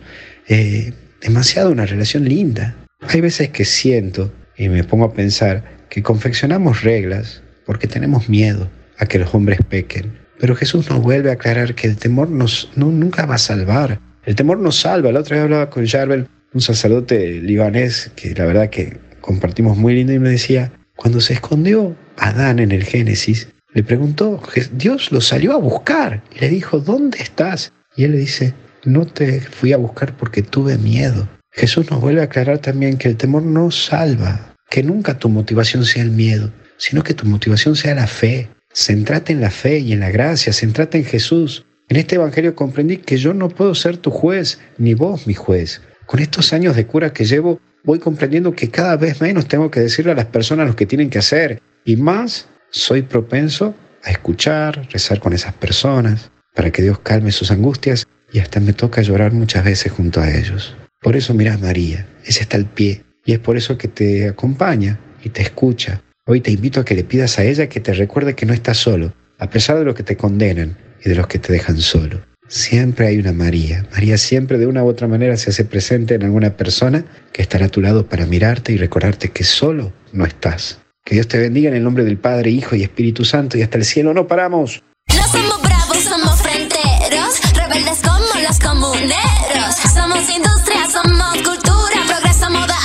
eh, 0.49 0.93
demasiado 1.21 1.71
una 1.71 1.87
relación 1.87 2.25
linda. 2.25 2.75
Hay 3.09 3.21
veces 3.21 3.51
que 3.51 3.65
siento 3.65 4.33
y 4.57 4.69
me 4.69 4.83
pongo 4.85 5.05
a 5.05 5.13
pensar 5.13 5.63
que 5.89 6.03
confeccionamos 6.03 6.83
reglas 6.83 7.43
porque 7.67 7.87
tenemos 7.87 8.29
miedo 8.29 8.71
a 8.99 9.07
que 9.07 9.19
los 9.19 9.35
hombres 9.35 9.59
pequen. 9.69 10.19
Pero 10.41 10.55
Jesús 10.55 10.89
nos 10.89 11.01
vuelve 11.01 11.31
a 11.31 11.35
aclarar 11.35 11.75
que 11.75 11.89
el 11.89 11.97
temor 11.97 12.31
no, 12.31 12.47
nunca 12.77 13.27
va 13.27 13.35
a 13.35 13.39
salvar. 13.39 14.01
El 14.25 14.35
temor 14.35 14.59
nos 14.59 14.81
salva. 14.81 15.13
La 15.13 15.21
otra 15.21 15.37
vez 15.37 15.45
hablaba 15.45 15.71
con 15.71 15.87
Jarvel, 15.87 16.27
un 16.55 16.61
sacerdote 16.61 17.41
libanés 17.41 18.11
que 18.17 18.35
la 18.35 18.45
verdad 18.47 18.71
que 18.71 18.97
compartimos 19.29 19.77
muy 19.77 19.95
lindo 19.95 20.15
y 20.15 20.19
me 20.19 20.31
decía, 20.31 20.73
cuando 20.97 21.21
se 21.21 21.35
escondió 21.35 21.95
Adán 22.17 22.61
en 22.61 22.73
el 22.73 22.83
Génesis, 22.83 23.49
le 23.75 23.83
preguntó, 23.83 24.43
Dios 24.73 25.13
lo 25.13 25.21
salió 25.21 25.53
a 25.53 25.59
buscar 25.59 26.23
y 26.35 26.41
le 26.41 26.49
dijo, 26.49 26.81
¿dónde 26.81 27.19
estás? 27.19 27.75
Y 27.95 28.05
él 28.05 28.13
le 28.13 28.19
dice, 28.21 28.55
no 28.87 29.07
te 29.07 29.43
fui 29.43 29.75
a 29.75 29.77
buscar 29.77 30.17
porque 30.17 30.41
tuve 30.41 30.79
miedo. 30.79 31.29
Jesús 31.53 31.91
nos 31.91 32.01
vuelve 32.01 32.23
a 32.23 32.25
aclarar 32.25 32.61
también 32.61 32.97
que 32.97 33.07
el 33.07 33.19
temor 33.19 33.43
no 33.43 33.71
salva, 33.71 34.55
que 34.71 34.83
nunca 34.83 35.19
tu 35.19 35.29
motivación 35.29 35.85
sea 35.85 36.05
el 36.05 36.11
miedo, 36.11 36.51
sino 36.79 37.03
que 37.03 37.13
tu 37.13 37.27
motivación 37.27 37.77
sea 37.77 37.95
la 37.95 38.07
fe. 38.07 38.49
Centrate 38.73 39.35
en 39.35 39.43
la 39.43 39.51
fe 39.51 39.79
y 39.79 39.93
en 39.93 40.01
la 40.01 40.11
gracia, 40.11 40.55
centrate 40.55 40.97
en 40.97 41.05
Jesús. 41.05 41.67
En 41.91 41.99
este 41.99 42.15
Evangelio 42.15 42.55
comprendí 42.55 42.97
que 42.97 43.19
yo 43.19 43.35
no 43.35 43.51
puedo 43.51 43.75
ser 43.75 43.99
tu 43.99 44.11
juez, 44.11 44.59
ni 44.79 44.95
vos 44.95 45.27
mi 45.27 45.35
juez. 45.35 45.83
Con 46.07 46.21
estos 46.21 46.55
años 46.55 46.77
de 46.77 46.87
cura 46.87 47.13
que 47.13 47.27
llevo, 47.27 47.61
voy 47.85 47.99
comprendiendo 47.99 48.55
que 48.55 48.71
cada 48.71 48.97
vez 48.97 49.21
menos 49.21 49.47
tengo 49.47 49.71
que 49.71 49.81
decirle 49.81 50.13
a 50.13 50.17
las 50.17 50.27
personas 50.27 50.69
lo 50.69 50.77
que 50.77 50.87
tienen 50.87 51.11
que 51.11 51.19
hacer 51.19 51.61
y 51.85 51.97
más 51.97 52.49
soy 52.71 53.03
propenso 53.03 53.75
a 54.05 54.11
escuchar, 54.11 54.89
rezar 54.93 55.21
con 55.21 55.33
esas 55.33 55.55
personas, 55.55 56.31
para 56.55 56.71
que 56.71 56.83
Dios 56.83 56.99
calme 57.01 57.33
sus 57.33 57.51
angustias 57.51 58.07
y 58.33 58.41
hasta 58.41 58.61
me 58.61 58.73
toca 58.73 59.03
llorar 59.03 59.33
muchas 59.33 59.65
veces 59.65 59.93
junto 59.93 60.21
a 60.21 60.31
ellos. 60.31 60.77
Por 61.01 61.17
eso 61.17 61.35
miras 61.35 61.61
María, 61.61 62.07
ese 62.25 62.43
está 62.43 62.57
al 62.57 62.67
pie 62.67 63.05
y 63.25 63.33
es 63.33 63.39
por 63.39 63.57
eso 63.57 63.79
que 63.79 63.89
te 63.89 64.29
acompaña 64.29 64.99
y 65.23 65.29
te 65.29 65.43
escucha. 65.43 66.03
Hoy 66.27 66.41
te 66.41 66.51
invito 66.51 66.81
a 66.81 66.85
que 66.85 66.95
le 66.95 67.05
pidas 67.05 67.39
a 67.39 67.45
ella 67.45 67.69
que 67.69 67.81
te 67.81 67.93
recuerde 67.95 68.35
que 68.35 68.47
no 68.47 68.53
estás 68.53 68.79
solo, 68.79 69.13
a 69.39 69.49
pesar 69.49 69.79
de 69.79 69.85
lo 69.85 69.95
que 69.95 70.03
te 70.03 70.17
condenan 70.17 70.77
y 71.05 71.09
de 71.09 71.15
los 71.15 71.27
que 71.27 71.39
te 71.39 71.53
dejan 71.53 71.79
solo. 71.79 72.21
Siempre 72.49 73.09
hay 73.09 73.19
una 73.19 73.33
María. 73.33 73.85
María 73.93 74.17
siempre 74.17 74.57
de 74.57 74.67
una 74.67 74.83
u 74.83 74.89
otra 74.89 75.07
manera 75.07 75.37
se 75.37 75.51
hace 75.51 75.67
presente 75.67 76.15
en 76.15 76.23
alguna 76.23 76.57
persona 76.57 77.05
que 77.31 77.43
estará 77.43 77.67
a 77.67 77.69
tu 77.69 77.83
lado 77.83 78.07
para 78.07 78.25
mirarte 78.25 78.73
y 78.73 78.79
recordarte 78.79 79.31
que 79.31 79.45
solo 79.45 79.93
no 80.13 80.25
estás. 80.25 80.79
Que 81.05 81.15
Dios 81.15 81.29
te 81.29 81.37
bendiga 81.37 81.69
en 81.69 81.77
el 81.77 81.85
nombre 81.85 82.05
del 82.05 82.17
Padre, 82.17 82.51
Hijo 82.51 82.75
y 82.75 82.83
Espíritu 82.83 83.27
Santo 83.27 83.59
y 83.59 83.63
hasta 83.63 83.77
el 83.77 83.85
cielo 83.85 84.15
no 84.15 84.27
paramos. 84.27 84.83
No 85.15 85.23
somos 85.29 85.61
bravos, 85.63 85.99
somos 85.99 86.41
fronteros, 86.41 87.39
rebeldes 87.55 87.99
como 88.03 88.43
los 88.43 88.59
comuneros. 88.59 89.75
Somos 89.93 90.25
industria, 90.35 90.89
somos 90.91 91.35
cultura, 91.35 92.01
progreso, 92.07 92.51
moda, 92.51 92.78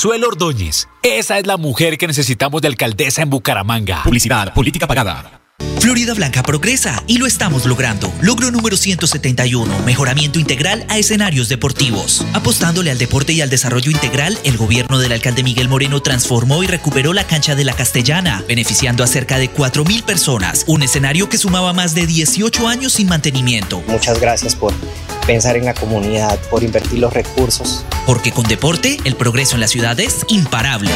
Consuelo 0.00 0.28
Ordóñez. 0.28 0.88
Esa 1.02 1.38
es 1.38 1.46
la 1.46 1.58
mujer 1.58 1.98
que 1.98 2.06
necesitamos 2.06 2.62
de 2.62 2.68
alcaldesa 2.68 3.20
en 3.20 3.28
Bucaramanga. 3.28 4.02
Publicidad, 4.02 4.54
política 4.54 4.86
pagada. 4.86 5.42
Florida 5.78 6.14
Blanca 6.14 6.42
progresa 6.42 7.04
y 7.06 7.18
lo 7.18 7.26
estamos 7.26 7.66
logrando. 7.66 8.10
Logro 8.22 8.50
número 8.50 8.78
171, 8.78 9.80
mejoramiento 9.80 10.38
integral 10.38 10.86
a 10.88 10.96
escenarios 10.96 11.50
deportivos. 11.50 12.24
Apostándole 12.32 12.90
al 12.90 12.96
deporte 12.96 13.34
y 13.34 13.42
al 13.42 13.50
desarrollo 13.50 13.90
integral, 13.90 14.38
el 14.42 14.56
gobierno 14.56 14.98
del 14.98 15.12
alcalde 15.12 15.42
Miguel 15.42 15.68
Moreno 15.68 16.00
transformó 16.00 16.62
y 16.62 16.66
recuperó 16.66 17.12
la 17.12 17.26
cancha 17.26 17.54
de 17.54 17.64
la 17.64 17.74
Castellana, 17.74 18.42
beneficiando 18.48 19.04
a 19.04 19.06
cerca 19.06 19.36
de 19.36 19.52
4.000 19.52 20.02
personas. 20.04 20.64
Un 20.66 20.82
escenario 20.82 21.28
que 21.28 21.36
sumaba 21.36 21.74
más 21.74 21.94
de 21.94 22.06
18 22.06 22.68
años 22.68 22.94
sin 22.94 23.06
mantenimiento. 23.06 23.82
Muchas 23.86 24.18
gracias 24.18 24.56
por 24.56 24.72
pensar 25.30 25.56
en 25.56 25.64
la 25.64 25.74
comunidad, 25.74 26.40
por 26.50 26.64
invertir 26.64 26.98
los 26.98 27.12
recursos. 27.12 27.84
Porque 28.04 28.32
con 28.32 28.42
deporte, 28.48 28.96
el 29.04 29.14
progreso 29.14 29.54
en 29.54 29.60
la 29.60 29.68
ciudad 29.68 30.00
es 30.00 30.24
imparable. 30.26 30.90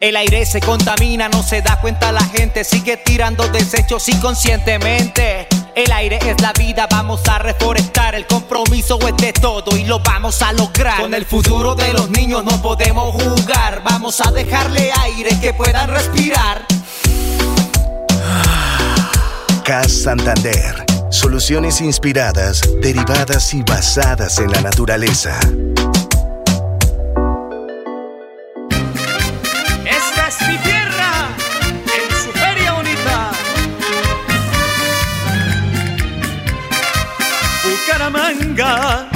El 0.00 0.16
aire 0.16 0.44
se 0.44 0.60
contamina, 0.60 1.30
no 1.30 1.42
se 1.42 1.62
da 1.62 1.80
cuenta 1.80 2.12
la 2.12 2.22
gente, 2.24 2.62
sigue 2.62 2.98
tirando 2.98 3.48
desechos 3.48 4.06
inconscientemente. 4.10 5.48
El 5.74 5.90
aire 5.92 6.18
es 6.22 6.38
la 6.42 6.52
vida, 6.52 6.86
vamos 6.90 7.26
a 7.26 7.38
reforestar, 7.38 8.14
el 8.16 8.26
compromiso 8.26 8.98
es 9.08 9.16
de 9.16 9.32
todo 9.32 9.78
y 9.78 9.84
lo 9.84 10.00
vamos 10.00 10.42
a 10.42 10.52
lograr. 10.52 11.00
Con 11.00 11.14
el 11.14 11.24
futuro 11.24 11.74
de 11.74 11.90
los 11.94 12.10
niños 12.10 12.44
no 12.44 12.60
podemos 12.60 13.14
jugar, 13.14 13.80
vamos 13.82 14.20
a 14.20 14.30
dejarle 14.30 14.90
aire 14.92 15.40
que 15.40 15.54
puedan 15.54 15.88
respirar. 15.88 16.66
CAS 19.66 20.04
Santander. 20.04 20.84
Soluciones 21.10 21.80
inspiradas, 21.80 22.60
derivadas 22.80 23.52
y 23.52 23.64
basadas 23.64 24.38
en 24.38 24.52
la 24.52 24.60
naturaleza. 24.60 25.36
Esta 29.84 30.28
es 30.28 30.48
mi 30.48 30.56
tierra, 30.58 31.28
en 31.82 32.16
su 32.16 32.30
feria 32.30 32.74
bonita. 32.74 33.32
Bucaramanga, 37.64 39.10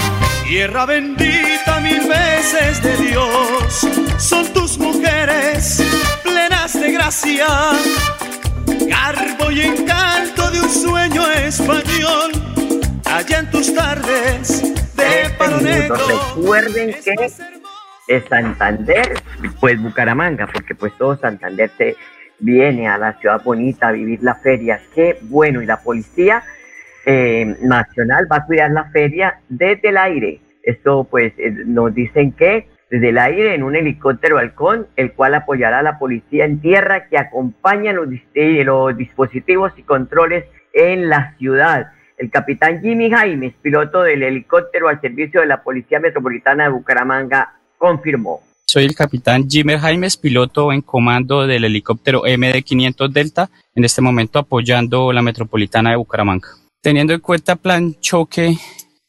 tierra 0.48 0.84
bendita 0.84 1.78
mil 1.80 2.08
veces 2.08 2.82
de 2.82 2.96
Dios, 2.96 3.86
son 4.18 4.52
tus 4.52 4.76
mujeres 4.78 5.80
plenas 6.24 6.72
de 6.72 6.90
gracia, 6.90 7.46
garbo 8.86 9.50
y 9.50 9.60
encanto 9.62 10.50
de 10.50 10.60
un 10.60 10.68
sueño 10.68 11.26
español, 11.32 12.32
allá 13.04 13.38
en 13.38 13.50
tus 13.50 13.74
tardes 13.74 14.62
de 14.96 15.30
palo 15.38 15.60
negro. 15.60 15.96
Recuerden 16.36 16.94
que 17.02 17.14
es 18.08 18.24
Santander, 18.28 19.14
pues 19.60 19.80
Bucaramanga, 19.80 20.46
porque 20.46 20.74
pues 20.74 20.92
todo 20.98 21.16
Santander 21.16 21.70
se 21.76 21.96
viene 22.38 22.88
a 22.88 22.98
la 22.98 23.12
ciudad 23.20 23.42
bonita 23.42 23.88
a 23.88 23.92
vivir 23.92 24.22
la 24.22 24.34
feria. 24.34 24.80
Qué 24.94 25.18
bueno, 25.22 25.62
y 25.62 25.66
la 25.66 25.80
policía 25.80 26.42
eh, 27.06 27.56
nacional 27.62 28.26
va 28.30 28.36
a 28.36 28.46
cuidar 28.46 28.70
la 28.70 28.84
feria 28.90 29.40
desde 29.48 29.90
el 29.90 29.96
aire. 29.96 30.40
Esto 30.62 31.04
pues 31.04 31.32
eh, 31.38 31.50
nos 31.66 31.94
dicen 31.94 32.32
que 32.32 32.68
desde 32.90 33.10
el 33.10 33.18
aire 33.18 33.54
en 33.54 33.62
un 33.62 33.76
helicóptero 33.76 34.38
halcón, 34.38 34.88
el 34.96 35.12
cual 35.12 35.34
apoyará 35.34 35.78
a 35.78 35.82
la 35.82 35.98
policía 35.98 36.44
en 36.44 36.60
tierra 36.60 37.08
que 37.08 37.16
acompaña 37.18 37.92
los, 37.92 38.08
dis- 38.08 38.64
los 38.64 38.96
dispositivos 38.96 39.72
y 39.76 39.82
controles 39.82 40.44
en 40.72 41.08
la 41.08 41.34
ciudad. 41.38 41.92
El 42.18 42.30
capitán 42.30 42.82
Jimmy 42.82 43.10
Jaimes, 43.10 43.54
piloto 43.62 44.02
del 44.02 44.22
helicóptero 44.22 44.88
al 44.88 45.00
servicio 45.00 45.40
de 45.40 45.46
la 45.46 45.62
Policía 45.62 46.00
Metropolitana 46.00 46.64
de 46.64 46.70
Bucaramanga, 46.70 47.54
confirmó. 47.78 48.40
Soy 48.66 48.84
el 48.84 48.94
capitán 48.94 49.48
Jimmer 49.48 49.78
Jaimes, 49.78 50.16
piloto 50.16 50.72
en 50.72 50.82
comando 50.82 51.46
del 51.46 51.64
helicóptero 51.64 52.22
MD-500 52.22 53.08
Delta, 53.10 53.50
en 53.74 53.84
este 53.84 54.00
momento 54.02 54.38
apoyando 54.38 55.12
la 55.12 55.22
metropolitana 55.22 55.90
de 55.90 55.96
Bucaramanga. 55.96 56.48
Teniendo 56.82 57.12
en 57.12 57.20
cuenta 57.20 57.56
plan 57.56 57.94
choque 58.00 58.54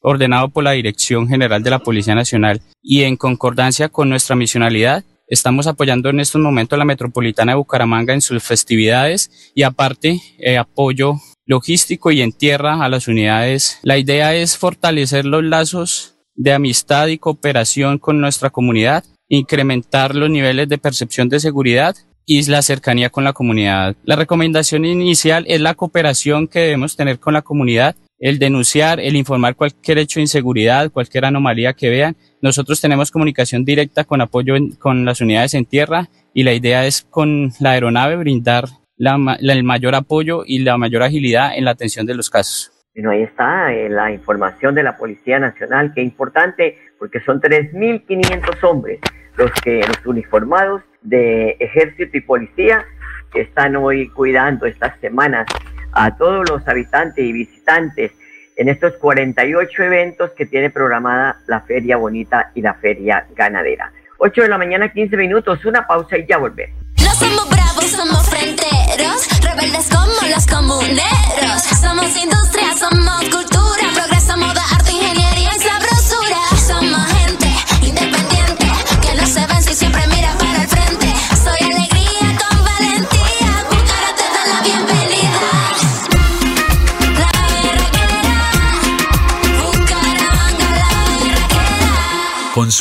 ordenado 0.02 0.50
por 0.50 0.64
la 0.64 0.72
Dirección 0.72 1.28
General 1.28 1.64
de 1.64 1.70
la 1.70 1.80
Policía 1.80 2.16
Nacional 2.16 2.62
y 2.82 3.04
en 3.04 3.18
concordancia 3.18 3.90
con 3.90 4.10
nuestra 4.10 4.36
misionalidad, 4.36 5.04
estamos 5.28 5.68
apoyando 5.68 6.10
en 6.10 6.20
estos 6.20 6.42
momentos 6.42 6.76
a 6.76 6.80
la 6.80 6.86
metropolitana 6.86 7.54
de 7.54 7.58
Bucaramanga 7.58 8.14
en 8.14 8.22
sus 8.22 8.44
festividades 8.44 9.52
y 9.56 9.64
aparte 9.64 10.22
eh, 10.40 10.58
apoyo 10.58 11.16
logístico 11.46 12.12
y 12.12 12.22
en 12.22 12.32
tierra 12.32 12.84
a 12.84 12.90
las 12.90 13.08
unidades. 13.08 13.80
La 13.84 13.98
idea 13.98 14.36
es 14.36 14.58
fortalecer 14.58 15.26
los 15.26 15.44
lazos 15.44 16.16
de 16.36 16.54
amistad 16.54 17.08
y 17.08 17.18
cooperación 17.18 18.00
con 18.00 18.20
nuestra 18.20 18.50
comunidad, 18.50 19.04
incrementar 19.28 20.16
los 20.16 20.30
niveles 20.30 20.68
de 20.70 20.78
percepción 20.78 21.30
de 21.30 21.40
seguridad 21.40 21.96
y 22.26 22.44
la 22.50 22.62
cercanía 22.62 23.10
con 23.10 23.24
la 23.24 23.34
comunidad. 23.34 23.96
La 24.04 24.16
recomendación 24.16 24.86
inicial 24.86 25.46
es 25.48 25.60
la 25.60 25.76
cooperación 25.76 26.48
que 26.48 26.60
debemos 26.60 26.96
tener 26.96 27.20
con 27.20 27.34
la 27.34 27.42
comunidad, 27.42 27.96
el 28.22 28.38
denunciar, 28.38 29.00
el 29.00 29.16
informar 29.16 29.56
cualquier 29.56 29.98
hecho 29.98 30.20
de 30.20 30.22
inseguridad, 30.22 30.92
cualquier 30.92 31.26
anomalía 31.26 31.74
que 31.74 31.90
vean. 31.90 32.16
Nosotros 32.40 32.80
tenemos 32.80 33.10
comunicación 33.10 33.66
directa 33.66 34.04
con 34.04 34.22
apoyo 34.22 34.56
con 34.80 35.04
las 35.04 35.22
unidades 35.22 35.56
en 35.56 35.66
tierra 35.66 36.08
y 36.34 36.44
la 36.44 36.54
idea 36.54 36.86
es 36.86 37.02
con 37.10 37.52
la 37.60 37.72
aeronave 37.72 38.16
brindar 38.16 38.66
el 38.98 39.64
mayor 39.64 39.96
apoyo 39.96 40.44
y 40.46 40.60
la 40.60 40.78
mayor 40.78 41.02
agilidad 41.02 41.58
en 41.58 41.66
la 41.66 41.72
atención 41.72 42.06
de 42.06 42.14
los 42.14 42.30
casos. 42.30 42.72
Bueno, 42.94 43.10
ahí 43.10 43.24
está 43.24 43.74
eh, 43.74 43.90
la 43.90 44.12
información 44.12 44.76
de 44.76 44.84
la 44.84 44.98
Policía 44.98 45.40
Nacional, 45.40 45.92
que 45.94 46.02
es 46.02 46.08
importante 46.08 46.78
porque 47.00 47.22
son 47.22 47.42
3.500 47.42 48.64
hombres 48.64 49.00
los 49.38 49.52
que 49.64 49.80
los 49.80 50.06
uniformados 50.06 50.84
de 51.02 51.56
ejército 51.60 52.16
y 52.16 52.22
policía 52.22 52.86
que 53.34 53.42
están 53.42 53.76
hoy 53.78 54.10
cuidando 54.10 54.68
estas 54.68 55.00
semanas 55.00 55.48
a 55.94 56.16
todos 56.16 56.50
los 56.50 56.68
habitantes 56.68 57.24
y 57.24 57.32
visitantes 57.32 58.12
en 58.56 58.70
estos 58.70 58.94
48 58.98 59.84
eventos 59.84 60.32
que 60.32 60.46
tiene 60.46 60.70
programada 60.70 61.40
la 61.48 61.62
Feria 61.62 61.98
Bonita 61.98 62.52
y 62.54 62.62
la 62.62 62.74
Feria 62.76 63.26
Ganadera. 63.36 63.92
8 64.20 64.44
de 64.44 64.50
la 64.50 64.58
mañana, 64.58 64.92
15 64.92 65.18
minutos, 65.18 65.66
una 65.66 65.88
pausa 65.88 66.18
y 66.18 66.28
ya 66.28 66.38
volvemos. 66.38 66.80
No 67.04 67.12
somos 67.16 67.50
bravos, 67.50 67.86
somos 67.86 68.30
fronteros, 68.30 69.28
rebeldes 69.42 69.90
como 69.90 70.30
los 70.30 70.46
comuneros. 70.46 71.62
Somos 71.82 72.16
industria, 72.16 72.74
somos 72.78 73.31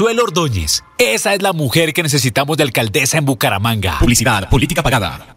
Consuelo 0.00 0.22
Ordóñez. 0.22 0.82
Esa 0.96 1.34
es 1.34 1.42
la 1.42 1.52
mujer 1.52 1.92
que 1.92 2.02
necesitamos 2.02 2.56
de 2.56 2.62
alcaldesa 2.62 3.18
en 3.18 3.26
Bucaramanga. 3.26 3.98
Publicidad, 3.98 4.48
política 4.48 4.82
pagada. 4.82 5.36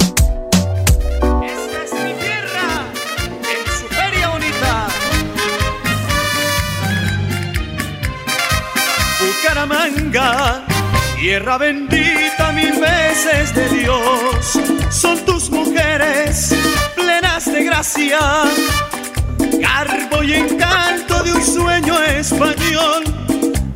Tierra 10.11 11.57
bendita 11.57 12.51
mil 12.51 12.73
veces 12.81 13.55
de 13.55 13.69
Dios. 13.69 14.59
Son 14.89 15.17
tus 15.23 15.49
mujeres 15.49 16.53
plenas 16.97 17.45
de 17.49 17.63
gracia, 17.63 18.19
garbo 19.37 20.21
y 20.21 20.33
encanto 20.33 21.23
de 21.23 21.31
un 21.31 21.41
sueño 21.41 21.97
español. 22.03 23.03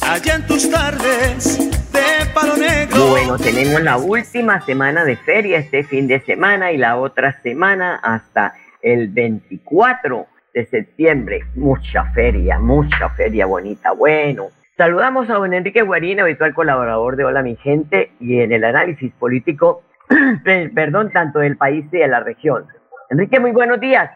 Allá 0.01 0.35
en 0.35 0.45
tus 0.45 0.69
tardes 0.69 1.57
de 1.93 2.25
palo 2.33 2.57
negro. 2.57 3.11
Bueno, 3.11 3.37
tenemos 3.37 3.81
la 3.81 3.95
última 3.95 4.59
semana 4.65 5.05
de 5.05 5.15
feria 5.15 5.59
este 5.59 5.85
fin 5.85 6.05
de 6.05 6.19
semana 6.19 6.73
y 6.73 6.77
la 6.77 6.97
otra 6.97 7.41
semana 7.43 7.95
hasta 8.03 8.55
el 8.81 9.07
24 9.07 10.27
de 10.53 10.65
septiembre. 10.65 11.45
Mucha 11.55 12.11
feria, 12.11 12.59
mucha 12.59 13.09
feria 13.11 13.45
bonita. 13.45 13.93
Bueno, 13.93 14.49
saludamos 14.77 15.29
a 15.29 15.33
don 15.35 15.53
Enrique 15.53 15.81
Guarín, 15.81 16.19
habitual 16.19 16.53
colaborador 16.53 17.15
de 17.15 17.25
Hola 17.25 17.41
Mi 17.41 17.55
Gente 17.57 18.11
y 18.19 18.39
en 18.41 18.51
el 18.51 18.63
análisis 18.63 19.11
político, 19.13 19.83
pe- 20.43 20.69
perdón, 20.73 21.11
tanto 21.11 21.39
del 21.39 21.57
país 21.57 21.85
y 21.91 21.97
de 21.97 22.07
la 22.07 22.19
región. 22.19 22.65
Enrique, 23.09 23.39
muy 23.39 23.51
buenos 23.51 23.79
días. 23.79 24.09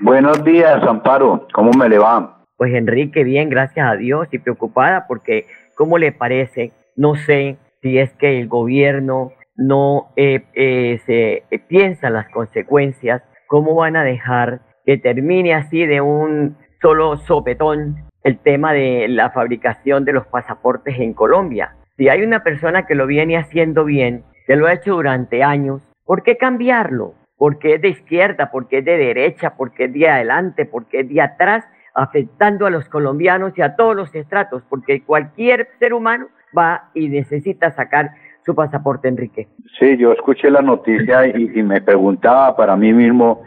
Buenos 0.00 0.44
días, 0.44 0.82
Amparo. 0.82 1.46
¿Cómo 1.52 1.70
me 1.78 1.88
le 1.88 1.98
va? 1.98 2.42
Pues 2.56 2.72
Enrique, 2.74 3.24
bien, 3.24 3.48
gracias 3.48 3.86
a 3.88 3.96
Dios 3.96 4.28
y 4.32 4.38
preocupada 4.38 5.06
porque, 5.06 5.46
¿cómo 5.76 5.98
le 5.98 6.12
parece? 6.12 6.72
No 6.96 7.14
sé 7.16 7.56
si 7.82 7.98
es 7.98 8.12
que 8.14 8.40
el 8.40 8.48
gobierno 8.48 9.32
no 9.56 10.12
eh, 10.16 10.44
eh, 10.54 11.00
se 11.06 11.44
eh, 11.50 11.58
piensa 11.68 12.10
las 12.10 12.28
consecuencias, 12.30 13.22
cómo 13.46 13.74
van 13.74 13.96
a 13.96 14.04
dejar 14.04 14.60
que 14.84 14.98
termine 14.98 15.54
así 15.54 15.86
de 15.86 16.00
un 16.00 16.56
solo 16.82 17.16
sopetón 17.18 18.04
el 18.24 18.38
tema 18.38 18.72
de 18.72 19.06
la 19.08 19.30
fabricación 19.30 20.04
de 20.04 20.14
los 20.14 20.26
pasaportes 20.26 20.98
en 20.98 21.12
Colombia. 21.12 21.76
Si 21.96 22.08
hay 22.08 22.22
una 22.22 22.42
persona 22.42 22.86
que 22.86 22.94
lo 22.94 23.06
viene 23.06 23.36
haciendo 23.36 23.84
bien, 23.84 24.24
que 24.46 24.56
lo 24.56 24.66
ha 24.66 24.72
hecho 24.72 24.94
durante 24.94 25.44
años, 25.44 25.82
¿por 26.04 26.22
qué 26.22 26.36
cambiarlo? 26.36 27.14
Porque 27.36 27.74
es 27.74 27.82
de 27.82 27.90
izquierda, 27.90 28.50
porque 28.50 28.78
es 28.78 28.84
de 28.84 28.96
derecha, 28.96 29.54
porque 29.56 29.84
es 29.84 29.92
de 29.92 30.08
adelante, 30.08 30.64
porque 30.64 31.00
es 31.00 31.08
de 31.08 31.20
atrás, 31.20 31.64
afectando 31.94 32.66
a 32.66 32.70
los 32.70 32.88
colombianos 32.88 33.56
y 33.56 33.62
a 33.62 33.76
todos 33.76 33.94
los 33.94 34.14
estratos, 34.14 34.62
porque 34.68 35.02
cualquier 35.02 35.68
ser 35.78 35.92
humano 35.92 36.26
va 36.56 36.90
y 36.94 37.08
necesita 37.08 37.70
sacar 37.70 38.10
su 38.44 38.54
pasaporte, 38.54 39.08
Enrique. 39.08 39.48
Sí, 39.78 39.96
yo 39.96 40.12
escuché 40.12 40.50
la 40.50 40.60
noticia 40.60 41.26
y, 41.26 41.62
me 41.62 41.80
preguntaba 41.80 42.56
para 42.56 42.76
mí 42.76 42.92
mismo 42.92 43.42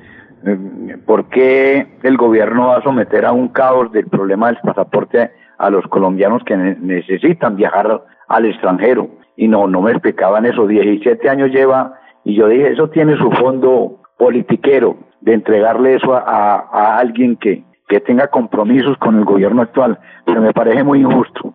por 1.06 1.30
qué 1.30 1.88
el 2.04 2.18
gobierno 2.18 2.68
va 2.68 2.78
a 2.78 2.84
someter 2.84 3.26
a 3.26 3.32
un 3.32 3.50
caos 3.50 3.92
del 3.92 4.08
problema 4.08 4.48
del 4.48 4.58
pasaporte 4.64 5.32
a 5.58 5.70
los 5.70 5.86
colombianos 5.88 6.44
que 6.44 6.56
ne- 6.56 6.78
necesitan 6.80 7.56
viajar 7.56 8.04
al 8.28 8.46
extranjero. 8.46 9.10
Y 9.36 9.48
no, 9.48 9.68
no 9.68 9.82
me 9.82 9.92
explicaban 9.92 10.46
eso. 10.46 10.68
17 10.68 11.30
años 11.30 11.52
lleva 11.52 11.94
y 12.24 12.36
yo 12.36 12.48
dije, 12.48 12.72
eso 12.72 12.90
tiene 12.90 13.18
su 13.18 13.32
fondo 13.32 14.02
politiquero 14.18 14.98
de 15.22 15.34
entregarle 15.34 15.96
eso 15.96 16.14
a, 16.16 16.98
alguien 16.98 17.38
que, 17.38 17.64
que 17.88 18.00
tenga 18.00 18.28
compromisos 18.28 18.98
con 18.98 19.18
el 19.18 19.26
gobierno 19.26 19.62
actual. 19.62 20.00
Pero 20.26 20.42
me 20.42 20.54
parece 20.54 20.84
muy 20.84 21.00
injusto. 21.02 21.54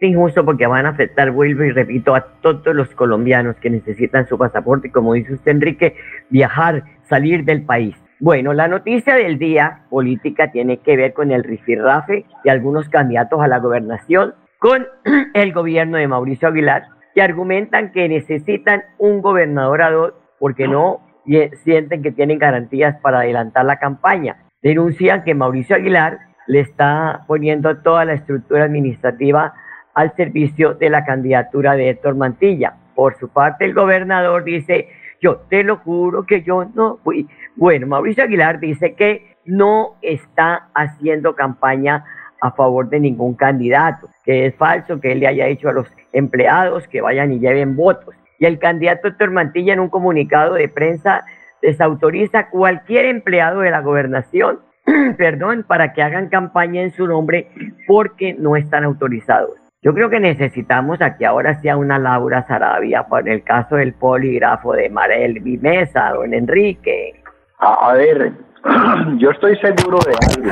Injusto 0.00 0.44
porque 0.44 0.66
van 0.66 0.86
a 0.86 0.90
afectar, 0.90 1.30
vuelvo 1.30 1.62
y 1.62 1.70
repito, 1.70 2.14
a 2.14 2.22
todos 2.40 2.74
los 2.74 2.92
colombianos 2.94 3.54
que 3.56 3.70
necesitan 3.70 4.26
su 4.26 4.36
pasaporte, 4.36 4.90
como 4.90 5.14
dice 5.14 5.34
usted, 5.34 5.52
Enrique, 5.52 5.94
viajar, 6.28 6.82
salir 7.02 7.44
del 7.44 7.62
país. 7.62 8.01
Bueno, 8.24 8.52
la 8.52 8.68
noticia 8.68 9.16
del 9.16 9.36
día 9.36 9.80
política 9.90 10.52
tiene 10.52 10.76
que 10.76 10.96
ver 10.96 11.12
con 11.12 11.32
el 11.32 11.42
rifirrafe 11.42 12.24
de 12.44 12.50
algunos 12.52 12.88
candidatos 12.88 13.40
a 13.40 13.48
la 13.48 13.58
gobernación 13.58 14.34
con 14.60 14.86
el 15.34 15.52
gobierno 15.52 15.96
de 15.98 16.06
Mauricio 16.06 16.46
Aguilar, 16.46 16.84
que 17.16 17.20
argumentan 17.20 17.90
que 17.90 18.08
necesitan 18.08 18.84
un 18.98 19.22
gobernador 19.22 20.14
porque 20.38 20.68
no 20.68 21.00
y- 21.26 21.48
sienten 21.64 22.00
que 22.00 22.12
tienen 22.12 22.38
garantías 22.38 22.94
para 23.00 23.18
adelantar 23.18 23.64
la 23.64 23.80
campaña. 23.80 24.36
Denuncian 24.62 25.24
que 25.24 25.34
Mauricio 25.34 25.74
Aguilar 25.74 26.20
le 26.46 26.60
está 26.60 27.24
poniendo 27.26 27.76
toda 27.78 28.04
la 28.04 28.12
estructura 28.12 28.62
administrativa 28.66 29.52
al 29.94 30.14
servicio 30.14 30.74
de 30.74 30.90
la 30.90 31.04
candidatura 31.04 31.74
de 31.74 31.90
Héctor 31.90 32.14
Mantilla. 32.14 32.74
Por 32.94 33.18
su 33.18 33.30
parte, 33.30 33.64
el 33.64 33.74
gobernador 33.74 34.44
dice, 34.44 34.90
yo 35.20 35.38
te 35.48 35.64
lo 35.64 35.78
juro 35.78 36.24
que 36.24 36.42
yo 36.42 36.66
no 36.74 36.98
fui. 37.02 37.28
Bueno, 37.56 37.86
Mauricio 37.86 38.24
Aguilar 38.24 38.60
dice 38.60 38.94
que 38.94 39.36
no 39.44 39.96
está 40.02 40.68
haciendo 40.74 41.34
campaña 41.34 42.04
a 42.40 42.50
favor 42.52 42.88
de 42.88 43.00
ningún 43.00 43.34
candidato, 43.34 44.08
que 44.24 44.46
es 44.46 44.54
falso 44.56 45.00
que 45.00 45.12
él 45.12 45.20
le 45.20 45.28
haya 45.28 45.46
dicho 45.46 45.68
a 45.68 45.72
los 45.72 45.86
empleados 46.12 46.88
que 46.88 47.00
vayan 47.00 47.32
y 47.32 47.38
lleven 47.38 47.76
votos. 47.76 48.14
Y 48.38 48.46
el 48.46 48.58
candidato 48.58 49.08
Héctor 49.08 49.32
en 49.54 49.80
un 49.80 49.88
comunicado 49.88 50.54
de 50.54 50.68
prensa 50.68 51.24
desautoriza 51.60 52.38
a 52.40 52.50
cualquier 52.50 53.04
empleado 53.04 53.60
de 53.60 53.70
la 53.70 53.80
gobernación, 53.80 54.58
perdón, 55.16 55.64
para 55.66 55.92
que 55.92 56.02
hagan 56.02 56.28
campaña 56.28 56.82
en 56.82 56.92
su 56.92 57.06
nombre 57.06 57.48
porque 57.86 58.34
no 58.34 58.56
están 58.56 58.82
autorizados. 58.82 59.52
Yo 59.80 59.94
creo 59.94 60.10
que 60.10 60.20
necesitamos 60.20 61.00
aquí 61.00 61.24
ahora 61.24 61.60
sea 61.60 61.76
una 61.76 61.98
Laura 61.98 62.44
Sarabia 62.46 63.04
por 63.04 63.28
el 63.28 63.42
caso 63.42 63.76
del 63.76 63.94
polígrafo 63.94 64.74
de 64.74 64.88
Marel 64.88 65.40
Mesa, 65.60 66.10
don 66.10 66.34
Enrique. 66.34 67.21
A, 67.62 67.90
a 67.90 67.94
ver, 67.94 68.32
yo 69.18 69.30
estoy 69.30 69.56
seguro 69.58 69.98
de 70.04 70.14
algo. 70.34 70.50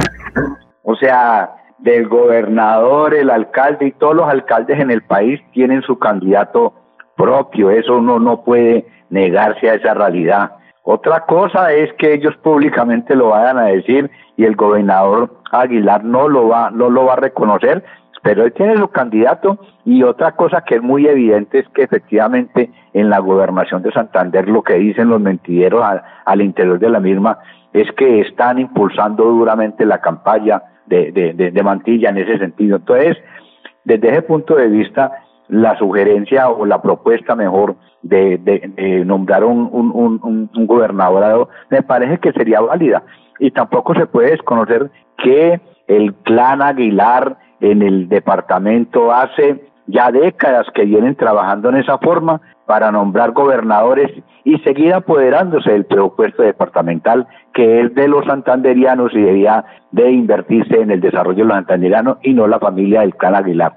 O 0.85 0.95
sea, 0.95 1.51
del 1.79 2.09
gobernador, 2.09 3.15
el 3.15 3.31
alcalde 3.31 3.87
y 3.87 3.93
todos 3.93 4.15
los 4.15 4.29
alcaldes 4.29 4.79
en 4.79 4.91
el 4.91 5.03
país 5.03 5.41
tienen 5.53 5.83
su 5.83 5.99
candidato 5.99 6.73
propio. 7.17 7.71
Eso 7.71 7.97
uno 7.97 8.21
no 8.21 8.45
puede 8.45 8.87
negarse 9.09 9.69
a 9.69 9.75
esa 9.75 9.95
realidad. 9.95 10.53
Otra 10.85 11.27
cosa 11.27 11.73
es 11.73 11.93
que 11.95 12.15
ellos 12.15 12.37
públicamente 12.39 13.15
lo 13.15 13.31
vayan 13.31 13.59
a 13.59 13.65
decir 13.65 14.11
y 14.37 14.45
el 14.45 14.57
gobernador 14.57 15.31
Aguilar 15.51 16.05
no 16.05 16.29
lo 16.29 16.49
va, 16.49 16.71
no 16.71 16.91
lo 16.91 17.07
va 17.07 17.15
a 17.15 17.17
reconocer, 17.17 17.85
pero 18.23 18.45
él 18.45 18.53
tiene 18.53 18.77
su 18.77 18.89
candidato 18.89 19.59
y 19.85 20.03
otra 20.03 20.33
cosa 20.33 20.63
que 20.63 20.77
es 20.77 20.83
muy 20.83 21.07
evidente 21.07 21.61
es 21.61 21.69
que 21.69 21.83
efectivamente 21.83 22.71
en 22.93 23.09
la 23.09 23.19
gobernación 23.19 23.83
de 23.83 23.93
Santander 23.93 24.49
lo 24.49 24.63
que 24.63 24.75
dicen 24.75 25.09
los 25.09 25.21
mentideros 25.21 25.83
al, 25.83 26.03
al 26.25 26.43
interior 26.43 26.79
de 26.79 26.91
la 26.91 27.01
misma 27.01 27.39
es 27.73 27.91
que 27.93 28.21
están 28.21 28.59
impulsando 28.59 29.25
duramente 29.25 29.87
la 29.87 30.01
campaña 30.01 30.63
de, 30.87 31.13
de, 31.13 31.63
Mantilla 31.63 32.11
en 32.11 32.19
ese 32.19 32.39
sentido. 32.39 32.77
Entonces, 32.77 33.17
desde 33.85 34.09
ese 34.09 34.23
punto 34.23 34.57
de 34.57 34.67
vista, 34.67 35.13
la 35.49 35.79
sugerencia 35.79 36.49
o 36.49 36.67
la 36.67 36.83
propuesta 36.83 37.37
mejor 37.37 37.77
de, 38.03 38.39
de 38.39 39.05
nombrar 39.05 39.45
un, 39.45 39.69
un, 39.71 39.93
un, 39.95 40.51
un, 40.55 40.67
gobernador 40.67 41.49
me 41.71 41.83
parece 41.83 42.19
que 42.19 42.33
sería 42.33 42.61
válida. 42.61 43.05
Y 43.39 43.53
tampoco 43.53 43.95
se 43.95 44.07
puede 44.07 44.33
desconocer 44.33 44.91
que 45.17 45.61
el 45.87 46.15
clan 46.15 46.61
Aguilar 46.63 47.37
en 47.61 47.83
el 47.83 48.09
departamento 48.09 49.13
hace 49.13 49.71
ya 49.87 50.11
décadas 50.11 50.67
que 50.75 50.85
vienen 50.85 51.17
trabajando 51.17 51.69
en 51.69 51.77
esa 51.77 51.99
forma 51.99 52.41
para 52.67 52.93
nombrar 52.93 53.33
gobernadores 53.33 54.11
y 54.45 54.59
seguir 54.59 54.95
apoderándose 54.95 55.73
del 55.73 55.85
presupuesto 55.85 56.43
departamental 56.43 57.27
que 57.53 57.81
es 57.81 57.95
de 57.95 58.09
los 58.09 58.25
santanderianos 58.27 59.13
y 59.15 59.21
debía 59.21 59.65
de 59.91 60.11
invertirse 60.11 60.81
en 60.81 60.91
el 60.91 61.01
desarrollo 61.01 61.39
de 61.39 61.45
los 61.45 61.57
santanderianos 61.57 62.19
y 62.23 62.33
no 62.33 62.47
la 62.47 62.61
familia 62.61 63.01
del 63.01 63.17
clan 63.17 63.35
Aguilar. 63.35 63.73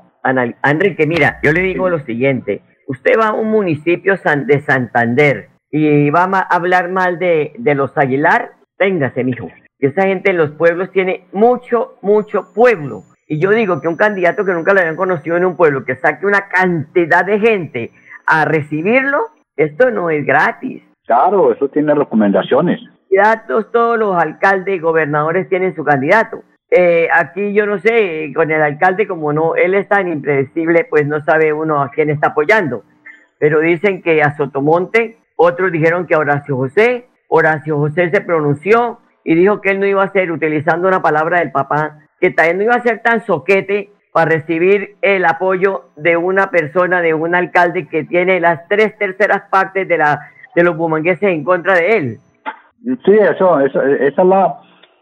Enrique, 0.63 1.07
mira, 1.07 1.39
yo 1.43 1.51
le 1.51 1.61
digo 1.61 1.89
lo 1.89 1.99
siguiente, 1.99 2.61
usted 2.87 3.19
va 3.19 3.29
a 3.29 3.33
un 3.33 3.49
municipio 3.49 4.13
de 4.13 4.61
Santander 4.61 5.49
y 5.71 6.09
va 6.11 6.23
a 6.23 6.55
hablar 6.55 6.91
mal 6.91 7.17
de, 7.17 7.53
de 7.57 7.75
los 7.75 7.97
Aguilar, 7.97 8.51
téngase, 8.77 9.23
mijo. 9.23 9.49
Esa 9.79 10.03
gente 10.03 10.29
en 10.29 10.37
los 10.37 10.51
pueblos 10.51 10.91
tiene 10.91 11.25
mucho, 11.33 11.95
mucho 12.01 12.53
pueblo. 12.53 13.03
Y 13.33 13.39
yo 13.39 13.49
digo 13.49 13.81
que 13.81 13.87
un 13.87 13.95
candidato 13.95 14.45
que 14.45 14.53
nunca 14.53 14.75
lo 14.75 14.79
habían 14.81 14.95
conocido 14.95 15.35
en 15.37 15.45
un 15.45 15.55
pueblo, 15.55 15.85
que 15.85 15.95
saque 15.95 16.27
una 16.27 16.49
cantidad 16.49 17.25
de 17.25 17.39
gente 17.39 17.91
a 18.27 18.45
recibirlo, 18.45 19.29
esto 19.57 19.89
no 19.89 20.11
es 20.11 20.23
gratis. 20.23 20.83
Claro, 21.07 21.51
eso 21.51 21.67
tiene 21.67 21.95
recomendaciones. 21.95 22.79
Candidatos, 23.09 23.71
todos 23.71 23.97
los 23.97 24.15
alcaldes 24.15 24.75
y 24.75 24.79
gobernadores 24.79 25.49
tienen 25.49 25.75
su 25.75 25.83
candidato. 25.83 26.43
Eh, 26.69 27.07
aquí 27.11 27.55
yo 27.55 27.65
no 27.65 27.79
sé, 27.79 28.31
con 28.35 28.51
el 28.51 28.61
alcalde 28.61 29.07
como 29.07 29.33
no, 29.33 29.55
él 29.55 29.73
es 29.73 29.87
tan 29.87 30.07
impredecible, 30.07 30.85
pues 30.87 31.07
no 31.07 31.19
sabe 31.23 31.53
uno 31.53 31.81
a 31.81 31.89
quién 31.89 32.11
está 32.11 32.27
apoyando. 32.27 32.83
Pero 33.39 33.61
dicen 33.61 34.03
que 34.03 34.21
a 34.21 34.37
Sotomonte, 34.37 35.17
otros 35.37 35.71
dijeron 35.71 36.05
que 36.05 36.13
a 36.13 36.19
Horacio 36.19 36.55
José, 36.55 37.07
Horacio 37.29 37.79
José 37.79 38.11
se 38.11 38.21
pronunció 38.21 38.99
y 39.23 39.33
dijo 39.33 39.59
que 39.59 39.71
él 39.71 39.79
no 39.79 39.87
iba 39.87 40.03
a 40.03 40.11
ser, 40.11 40.31
utilizando 40.31 40.87
una 40.87 41.01
palabra 41.01 41.39
del 41.39 41.51
papá, 41.51 42.02
que 42.23 42.31
también 42.31 42.57
no 42.57 42.63
iba 42.63 42.75
a 42.75 42.81
ser 42.81 43.01
tan 43.01 43.25
soquete 43.25 43.89
para 44.13 44.31
recibir 44.31 44.95
el 45.01 45.25
apoyo 45.25 45.89
de 45.97 46.15
una 46.15 46.49
persona, 46.49 47.01
de 47.01 47.13
un 47.13 47.35
alcalde 47.35 47.85
que 47.89 48.05
tiene 48.05 48.39
las 48.39 48.65
tres 48.69 48.97
terceras 48.97 49.41
partes 49.51 49.85
de, 49.89 49.97
la, 49.97 50.29
de 50.55 50.63
los 50.63 50.77
bumangueses 50.77 51.23
en 51.23 51.43
contra 51.43 51.73
de 51.73 51.97
él. 51.97 52.17
Sí, 53.03 53.11
eso, 53.11 53.59
eso 53.59 53.81
esa 53.81 54.21
es 54.21 54.25
la, 54.25 54.55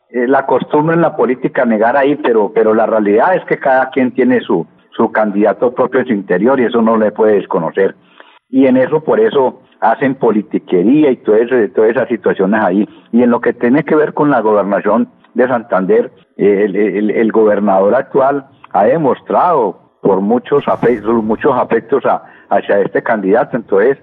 eh, 0.09 0.27
la 0.27 0.47
costumbre 0.47 0.95
en 0.95 1.01
la 1.03 1.15
política 1.15 1.63
negar 1.63 1.95
ahí, 1.95 2.15
pero, 2.15 2.51
pero 2.55 2.73
la 2.73 2.87
realidad 2.87 3.35
es 3.35 3.45
que 3.45 3.59
cada 3.59 3.91
quien 3.91 4.09
tiene 4.13 4.41
su, 4.41 4.65
su 4.97 5.11
candidato 5.11 5.75
propio 5.75 5.99
en 5.99 6.07
su 6.07 6.13
interior 6.13 6.59
y 6.59 6.65
eso 6.65 6.81
no 6.81 6.97
le 6.97 7.11
puede 7.11 7.35
desconocer. 7.35 7.93
Y 8.49 8.65
en 8.65 8.77
eso, 8.77 9.03
por 9.03 9.19
eso, 9.19 9.61
hacen 9.79 10.15
politiquería 10.15 11.11
y 11.11 11.17
todas, 11.17 11.47
todas 11.75 11.91
esas 11.91 12.07
situaciones 12.07 12.63
ahí. 12.63 12.89
Y 13.11 13.21
en 13.21 13.29
lo 13.29 13.41
que 13.41 13.53
tiene 13.53 13.83
que 13.83 13.95
ver 13.95 14.15
con 14.15 14.31
la 14.31 14.41
gobernación 14.41 15.07
de 15.33 15.47
Santander, 15.47 16.11
el, 16.37 17.11
el 17.11 17.31
gobernador 17.31 17.95
actual 17.95 18.47
ha 18.71 18.85
demostrado 18.85 19.91
por 20.01 20.21
muchos 20.21 20.67
afectos, 20.67 21.23
muchos 21.23 21.55
afectos 21.55 22.03
hacia 22.49 22.79
este 22.79 23.03
candidato. 23.03 23.55
Entonces, 23.57 23.97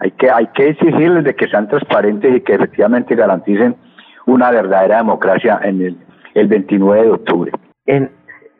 hay 0.00 0.10
que, 0.12 0.30
hay 0.30 0.46
que 0.48 0.68
exigirles 0.68 1.24
de 1.24 1.34
que 1.34 1.48
sean 1.48 1.68
transparentes 1.68 2.36
y 2.36 2.40
que 2.42 2.54
efectivamente 2.54 3.14
garanticen 3.14 3.76
una 4.26 4.50
verdadera 4.50 4.98
democracia 4.98 5.58
en 5.62 5.82
el, 5.82 5.98
el 6.34 6.46
29 6.48 7.02
de 7.02 7.10
octubre. 7.10 7.52
En, 7.86 8.10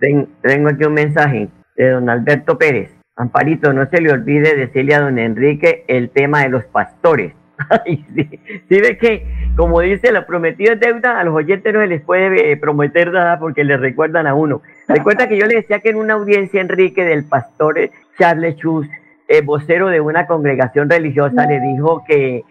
tengo 0.00 0.68
aquí 0.68 0.84
un 0.84 0.94
mensaje 0.94 1.48
de 1.76 1.90
don 1.90 2.08
Alberto 2.08 2.58
Pérez. 2.58 2.94
Amparito, 3.16 3.72
no 3.72 3.86
se 3.86 4.00
le 4.00 4.12
olvide 4.12 4.56
decirle 4.56 4.94
a 4.94 5.00
don 5.00 5.18
Enrique 5.18 5.84
el 5.88 6.10
tema 6.10 6.42
de 6.42 6.50
los 6.50 6.64
pastores. 6.66 7.34
Ay, 7.84 8.04
sí, 8.14 8.40
sí 8.68 8.80
ve 8.80 8.96
que, 8.98 9.26
como 9.56 9.80
dice, 9.80 10.12
la 10.12 10.26
prometida 10.26 10.74
deuda, 10.76 11.18
a 11.18 11.24
los 11.24 11.34
oyentes 11.34 11.72
no 11.74 11.80
se 11.80 11.86
les 11.86 12.02
puede 12.02 12.52
eh, 12.52 12.56
prometer 12.56 13.12
nada 13.12 13.38
porque 13.38 13.64
les 13.64 13.80
recuerdan 13.80 14.26
a 14.26 14.34
uno. 14.34 14.62
Recuerda 14.86 15.28
que 15.28 15.38
yo 15.38 15.46
le 15.46 15.56
decía 15.56 15.80
que 15.80 15.90
en 15.90 15.96
una 15.96 16.14
audiencia, 16.14 16.60
Enrique, 16.60 17.04
del 17.04 17.24
pastor 17.24 17.78
eh, 17.78 17.90
Charles 18.18 18.56
Chus, 18.56 18.86
eh, 19.26 19.42
vocero 19.42 19.88
de 19.88 20.00
una 20.00 20.26
congregación 20.26 20.88
religiosa, 20.88 21.46
le 21.46 21.60
dijo 21.60 22.04
que 22.06 22.44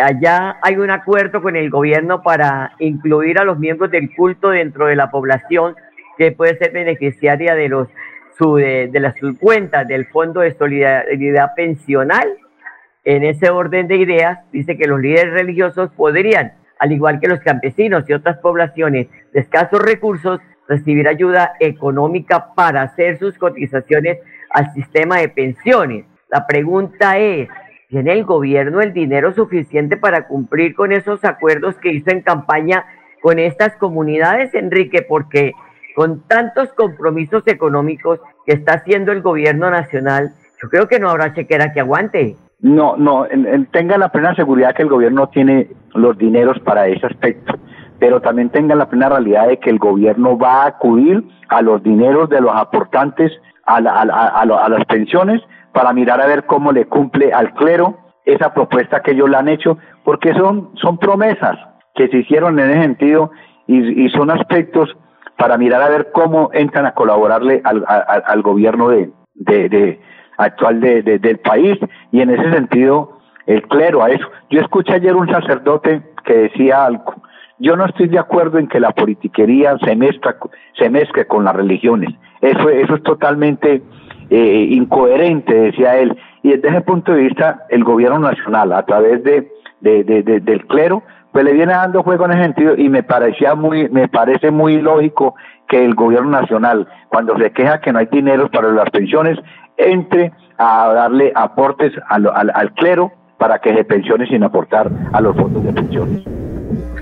allá 0.00 0.58
hay 0.62 0.76
un 0.76 0.90
acuerdo 0.90 1.42
con 1.42 1.56
el 1.56 1.70
gobierno 1.70 2.22
para 2.22 2.72
incluir 2.78 3.38
a 3.38 3.44
los 3.44 3.58
miembros 3.58 3.90
del 3.90 4.14
culto 4.14 4.50
dentro 4.50 4.86
de 4.86 4.94
la 4.94 5.10
población 5.10 5.74
que 6.16 6.32
puede 6.32 6.56
ser 6.58 6.72
beneficiaria 6.72 7.54
de 7.54 7.68
los 7.68 7.88
de, 8.56 8.88
de 8.90 9.00
las 9.00 9.14
cuentas 9.38 9.86
del 9.86 10.06
Fondo 10.06 10.40
de 10.40 10.54
Solidaridad 10.54 11.54
Pensional 11.54 12.26
en 13.04 13.24
ese 13.24 13.50
orden 13.50 13.88
de 13.88 13.96
ideas, 13.96 14.38
dice 14.52 14.76
que 14.76 14.86
los 14.86 15.00
líderes 15.00 15.32
religiosos 15.32 15.90
podrían, 15.96 16.52
al 16.78 16.92
igual 16.92 17.20
que 17.20 17.28
los 17.28 17.40
campesinos 17.40 18.04
y 18.08 18.12
otras 18.12 18.38
poblaciones 18.38 19.08
de 19.32 19.40
escasos 19.40 19.80
recursos, 19.82 20.40
recibir 20.68 21.08
ayuda 21.08 21.54
económica 21.58 22.54
para 22.54 22.82
hacer 22.82 23.18
sus 23.18 23.36
cotizaciones 23.38 24.18
al 24.50 24.72
sistema 24.72 25.18
de 25.18 25.28
pensiones. 25.28 26.04
La 26.28 26.46
pregunta 26.46 27.18
es, 27.18 27.48
¿tiene 27.88 28.12
el 28.12 28.24
gobierno 28.24 28.80
el 28.80 28.92
dinero 28.92 29.32
suficiente 29.32 29.96
para 29.96 30.28
cumplir 30.28 30.74
con 30.74 30.92
esos 30.92 31.24
acuerdos 31.24 31.76
que 31.78 31.92
hizo 31.92 32.10
en 32.10 32.20
campaña 32.20 32.84
con 33.20 33.38
estas 33.38 33.74
comunidades, 33.76 34.54
Enrique? 34.54 35.02
Porque 35.02 35.52
con 35.96 36.26
tantos 36.28 36.72
compromisos 36.74 37.42
económicos 37.46 38.20
que 38.46 38.52
está 38.52 38.74
haciendo 38.74 39.10
el 39.10 39.22
gobierno 39.22 39.70
nacional, 39.70 40.34
yo 40.62 40.68
creo 40.68 40.86
que 40.86 41.00
no 41.00 41.10
habrá 41.10 41.34
chequera 41.34 41.72
que 41.72 41.80
aguante. 41.80 42.36
No, 42.62 42.96
no, 42.96 43.26
tenga 43.72 43.96
la 43.96 44.10
plena 44.10 44.34
seguridad 44.34 44.74
que 44.74 44.82
el 44.82 44.90
gobierno 44.90 45.28
tiene 45.28 45.68
los 45.94 46.18
dineros 46.18 46.58
para 46.60 46.88
ese 46.88 47.06
aspecto, 47.06 47.54
pero 47.98 48.20
también 48.20 48.50
tenga 48.50 48.74
la 48.74 48.88
plena 48.88 49.08
realidad 49.08 49.48
de 49.48 49.58
que 49.58 49.70
el 49.70 49.78
gobierno 49.78 50.36
va 50.36 50.64
a 50.64 50.66
acudir 50.66 51.24
a 51.48 51.62
los 51.62 51.82
dineros 51.82 52.28
de 52.28 52.42
los 52.42 52.54
aportantes 52.54 53.32
a, 53.64 53.76
a, 53.76 54.68
las 54.68 54.84
pensiones 54.84 55.40
para 55.72 55.92
mirar 55.94 56.20
a 56.20 56.26
ver 56.26 56.44
cómo 56.44 56.72
le 56.72 56.86
cumple 56.86 57.32
al 57.32 57.54
clero 57.54 57.96
esa 58.26 58.52
propuesta 58.52 59.00
que 59.00 59.12
ellos 59.12 59.30
le 59.30 59.38
han 59.38 59.48
hecho, 59.48 59.78
porque 60.04 60.34
son, 60.34 60.70
son 60.74 60.98
promesas 60.98 61.56
que 61.94 62.08
se 62.08 62.18
hicieron 62.18 62.58
en 62.58 62.70
ese 62.70 62.82
sentido 62.82 63.30
y, 63.66 64.08
son 64.10 64.30
aspectos 64.30 64.94
para 65.38 65.56
mirar 65.56 65.80
a 65.80 65.88
ver 65.88 66.10
cómo 66.12 66.50
entran 66.52 66.84
a 66.84 66.92
colaborarle 66.92 67.62
al, 67.64 68.42
gobierno 68.42 68.88
de 68.88 70.00
actual 70.40 70.80
de, 70.80 71.02
del 71.02 71.38
país 71.38 71.78
y 72.12 72.20
en 72.20 72.30
ese 72.30 72.50
sentido 72.52 73.18
el 73.46 73.62
clero 73.62 74.02
a 74.02 74.10
eso. 74.10 74.26
Yo 74.50 74.60
escuché 74.60 74.94
ayer 74.94 75.14
un 75.16 75.28
sacerdote 75.28 76.02
que 76.24 76.34
decía 76.34 76.84
algo. 76.84 77.14
Yo 77.58 77.76
no 77.76 77.84
estoy 77.84 78.08
de 78.08 78.18
acuerdo 78.18 78.58
en 78.58 78.68
que 78.68 78.80
la 78.80 78.92
politiquería 78.92 79.76
se 79.84 79.94
mezcla, 79.94 80.36
se 80.78 80.88
mezcle 80.88 81.26
con 81.26 81.44
las 81.44 81.54
religiones. 81.54 82.14
Eso, 82.40 82.70
eso 82.70 82.94
es 82.94 83.02
totalmente 83.02 83.82
eh, 84.30 84.66
incoherente, 84.70 85.52
decía 85.52 85.96
él. 85.96 86.16
Y 86.42 86.50
desde 86.50 86.68
ese 86.68 86.80
punto 86.80 87.12
de 87.12 87.22
vista, 87.22 87.66
el 87.68 87.84
gobierno 87.84 88.18
nacional, 88.18 88.72
a 88.72 88.84
través 88.86 89.22
de, 89.24 89.52
de, 89.80 90.04
de, 90.04 90.22
del 90.40 90.66
clero, 90.66 91.02
pues 91.32 91.44
le 91.44 91.52
viene 91.52 91.72
dando 91.72 92.02
juego 92.02 92.24
en 92.24 92.32
ese 92.32 92.42
sentido 92.42 92.74
y 92.76 92.88
me 92.88 93.02
parecía 93.02 93.54
muy, 93.54 93.88
me 93.88 94.08
parece 94.08 94.50
muy 94.50 94.80
lógico 94.80 95.34
que 95.68 95.84
el 95.84 95.94
gobierno 95.94 96.30
nacional, 96.30 96.88
cuando 97.08 97.38
se 97.38 97.52
queja 97.52 97.80
que 97.80 97.92
no 97.92 97.98
hay 97.98 98.06
dinero 98.06 98.50
para 98.50 98.72
las 98.72 98.90
pensiones, 98.90 99.38
entre 99.80 100.32
a 100.58 100.92
darle 100.92 101.32
aportes 101.34 101.92
al, 102.08 102.28
al, 102.28 102.74
clero 102.74 103.12
para 103.38 103.58
que 103.58 103.74
se 103.74 103.84
pensione 103.84 104.26
sin 104.26 104.42
aportar 104.42 104.90
a 105.12 105.20
los 105.20 105.36
fondos 105.36 105.64
de 105.64 105.72
pensiones. 105.72 106.26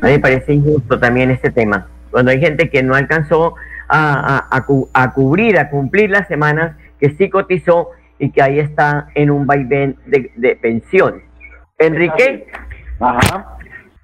A 0.01 0.07
mí 0.07 0.13
me 0.13 0.19
parece 0.21 0.55
injusto 0.55 0.99
también 0.99 1.31
este 1.31 1.51
tema, 1.51 1.87
cuando 2.11 2.31
hay 2.31 2.41
gente 2.41 2.71
que 2.71 2.83
no 2.83 2.95
alcanzó 2.95 3.55
a, 3.89 4.47
a, 4.51 4.65
a, 4.95 5.13
cubrir, 5.13 5.59
a 5.59 5.71
cumplir 5.71 6.11
las 6.11 6.29
semanas 6.29 6.77
que 7.01 7.11
sí 7.11 7.29
cotizó 7.29 7.89
y 8.19 8.31
que 8.31 8.43
ahí 8.43 8.59
está 8.61 9.09
en 9.15 9.31
un 9.31 9.47
vaivén 9.47 9.97
de, 10.07 10.31
de 10.37 10.57
pensiones. 10.57 11.23
Enrique. 11.79 12.47
Ajá. 13.01 13.57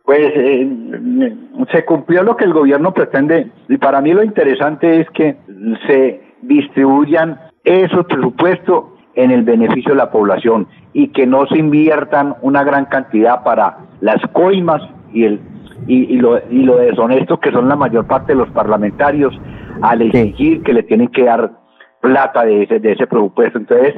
Pues 0.04 0.20
eh, 0.20 0.68
se 1.72 1.84
cumplió 1.84 2.22
lo 2.22 2.36
que 2.36 2.44
el 2.44 2.52
gobierno 2.52 2.94
pretende 2.94 3.50
y 3.68 3.78
para 3.78 4.00
mí 4.00 4.12
lo 4.12 4.22
interesante 4.22 5.00
es 5.00 5.10
que 5.10 5.34
se 5.86 6.20
distribuyan 6.42 7.40
esos 7.64 8.04
presupuestos 8.06 8.84
en 9.16 9.31
el 9.31 9.42
beneficio 9.42 9.92
de 9.92 9.98
la 9.98 10.11
población 10.11 10.66
y 10.92 11.09
que 11.09 11.27
no 11.27 11.46
se 11.46 11.59
inviertan 11.59 12.35
una 12.42 12.64
gran 12.64 12.87
cantidad 12.87 13.42
para 13.42 13.79
las 14.00 14.20
coimas 14.33 14.83
y 15.12 15.24
el 15.24 15.40
y, 15.87 16.16
lo, 16.16 16.38
y 16.50 16.62
lo 16.62 16.77
deshonesto 16.77 17.40
que 17.40 17.50
son 17.50 17.68
la 17.68 17.77
mayor 17.77 18.07
parte 18.07 18.33
de 18.33 18.38
los 18.38 18.48
parlamentarios 18.50 19.38
al 19.83 20.03
exigir 20.03 20.62
que 20.62 20.72
le 20.72 20.83
tienen 20.83 21.09
que 21.09 21.24
dar 21.24 21.50
plata 22.00 22.44
de 22.44 22.62
ese, 22.62 22.79
de 22.81 22.92
ese 22.92 23.07
presupuesto. 23.07 23.59
Entonces, 23.59 23.94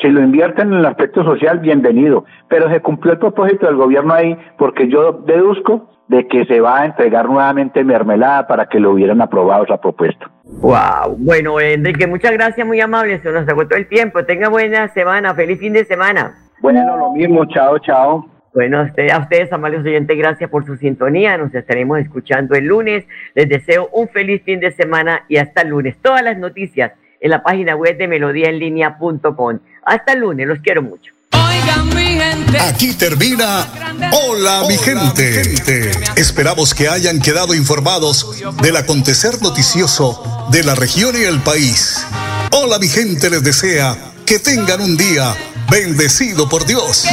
si 0.00 0.08
lo 0.08 0.20
invierten 0.20 0.72
en 0.72 0.80
el 0.80 0.86
aspecto 0.86 1.24
social, 1.24 1.58
bienvenido. 1.58 2.24
Pero 2.48 2.70
se 2.70 2.80
cumplió 2.80 3.14
el 3.14 3.18
propósito 3.18 3.66
del 3.66 3.76
gobierno 3.76 4.14
ahí 4.14 4.36
porque 4.58 4.88
yo 4.88 5.12
deduzco 5.26 5.90
de 6.08 6.28
que 6.28 6.44
se 6.44 6.60
va 6.60 6.82
a 6.82 6.86
entregar 6.86 7.26
nuevamente 7.26 7.82
mermelada 7.82 8.46
para 8.46 8.66
que 8.66 8.78
lo 8.78 8.92
hubieran 8.92 9.20
aprobado 9.20 9.64
esa 9.64 9.80
propuesta. 9.80 10.30
Wow. 10.44 11.16
Bueno, 11.18 11.58
Enrique, 11.60 12.06
muchas 12.06 12.32
gracias, 12.32 12.66
muy 12.66 12.80
amable. 12.80 13.18
Se 13.20 13.32
nos 13.32 13.48
agotó 13.48 13.76
el 13.76 13.88
tiempo. 13.88 14.24
Tenga 14.24 14.48
buena 14.48 14.88
semana. 14.88 15.34
Feliz 15.34 15.58
fin 15.58 15.72
de 15.72 15.84
semana. 15.84 16.34
Bueno, 16.60 16.96
lo 16.96 17.12
mismo. 17.12 17.44
Chao, 17.46 17.78
chao. 17.78 18.26
Bueno, 18.54 18.80
a 18.80 18.82
ustedes, 18.84 19.12
a 19.12 19.18
ustedes, 19.18 19.52
amables 19.52 19.80
oyentes, 19.84 20.16
gracias 20.16 20.48
por 20.48 20.64
su 20.64 20.76
sintonía. 20.76 21.36
Nos 21.36 21.54
estaremos 21.54 21.98
escuchando 21.98 22.54
el 22.54 22.64
lunes. 22.64 23.04
Les 23.34 23.48
deseo 23.48 23.88
un 23.92 24.08
feliz 24.08 24.42
fin 24.44 24.60
de 24.60 24.70
semana 24.70 25.24
y 25.28 25.36
hasta 25.36 25.62
el 25.62 25.68
lunes. 25.68 25.96
Todas 26.00 26.22
las 26.22 26.38
noticias 26.38 26.92
en 27.20 27.30
la 27.30 27.42
página 27.42 27.76
web 27.76 27.98
de 27.98 28.08
melodíaenlínea.com. 28.08 29.58
Hasta 29.86 30.12
el 30.12 30.20
lunes, 30.20 30.46
los 30.48 30.58
quiero 30.58 30.82
mucho. 30.82 31.12
Aquí 32.60 32.92
termina 32.94 33.66
Hola, 34.12 34.64
mi, 34.68 34.76
gente. 34.76 35.92
Esperamos 36.16 36.74
que 36.74 36.88
hayan 36.88 37.20
quedado 37.20 37.54
informados 37.54 38.42
del 38.62 38.76
acontecer 38.76 39.40
noticioso 39.40 40.48
de 40.50 40.64
la 40.64 40.74
región 40.74 41.14
y 41.16 41.24
el 41.24 41.40
país. 41.40 42.04
Hola 42.50 42.78
mi 42.78 42.88
gente 42.88 43.30
les 43.30 43.42
desea 43.42 43.96
que 44.24 44.38
tengan 44.38 44.80
un 44.80 44.96
día 44.96 45.34
bendecido 45.70 46.48
por 46.48 46.66
Dios. 46.66 47.04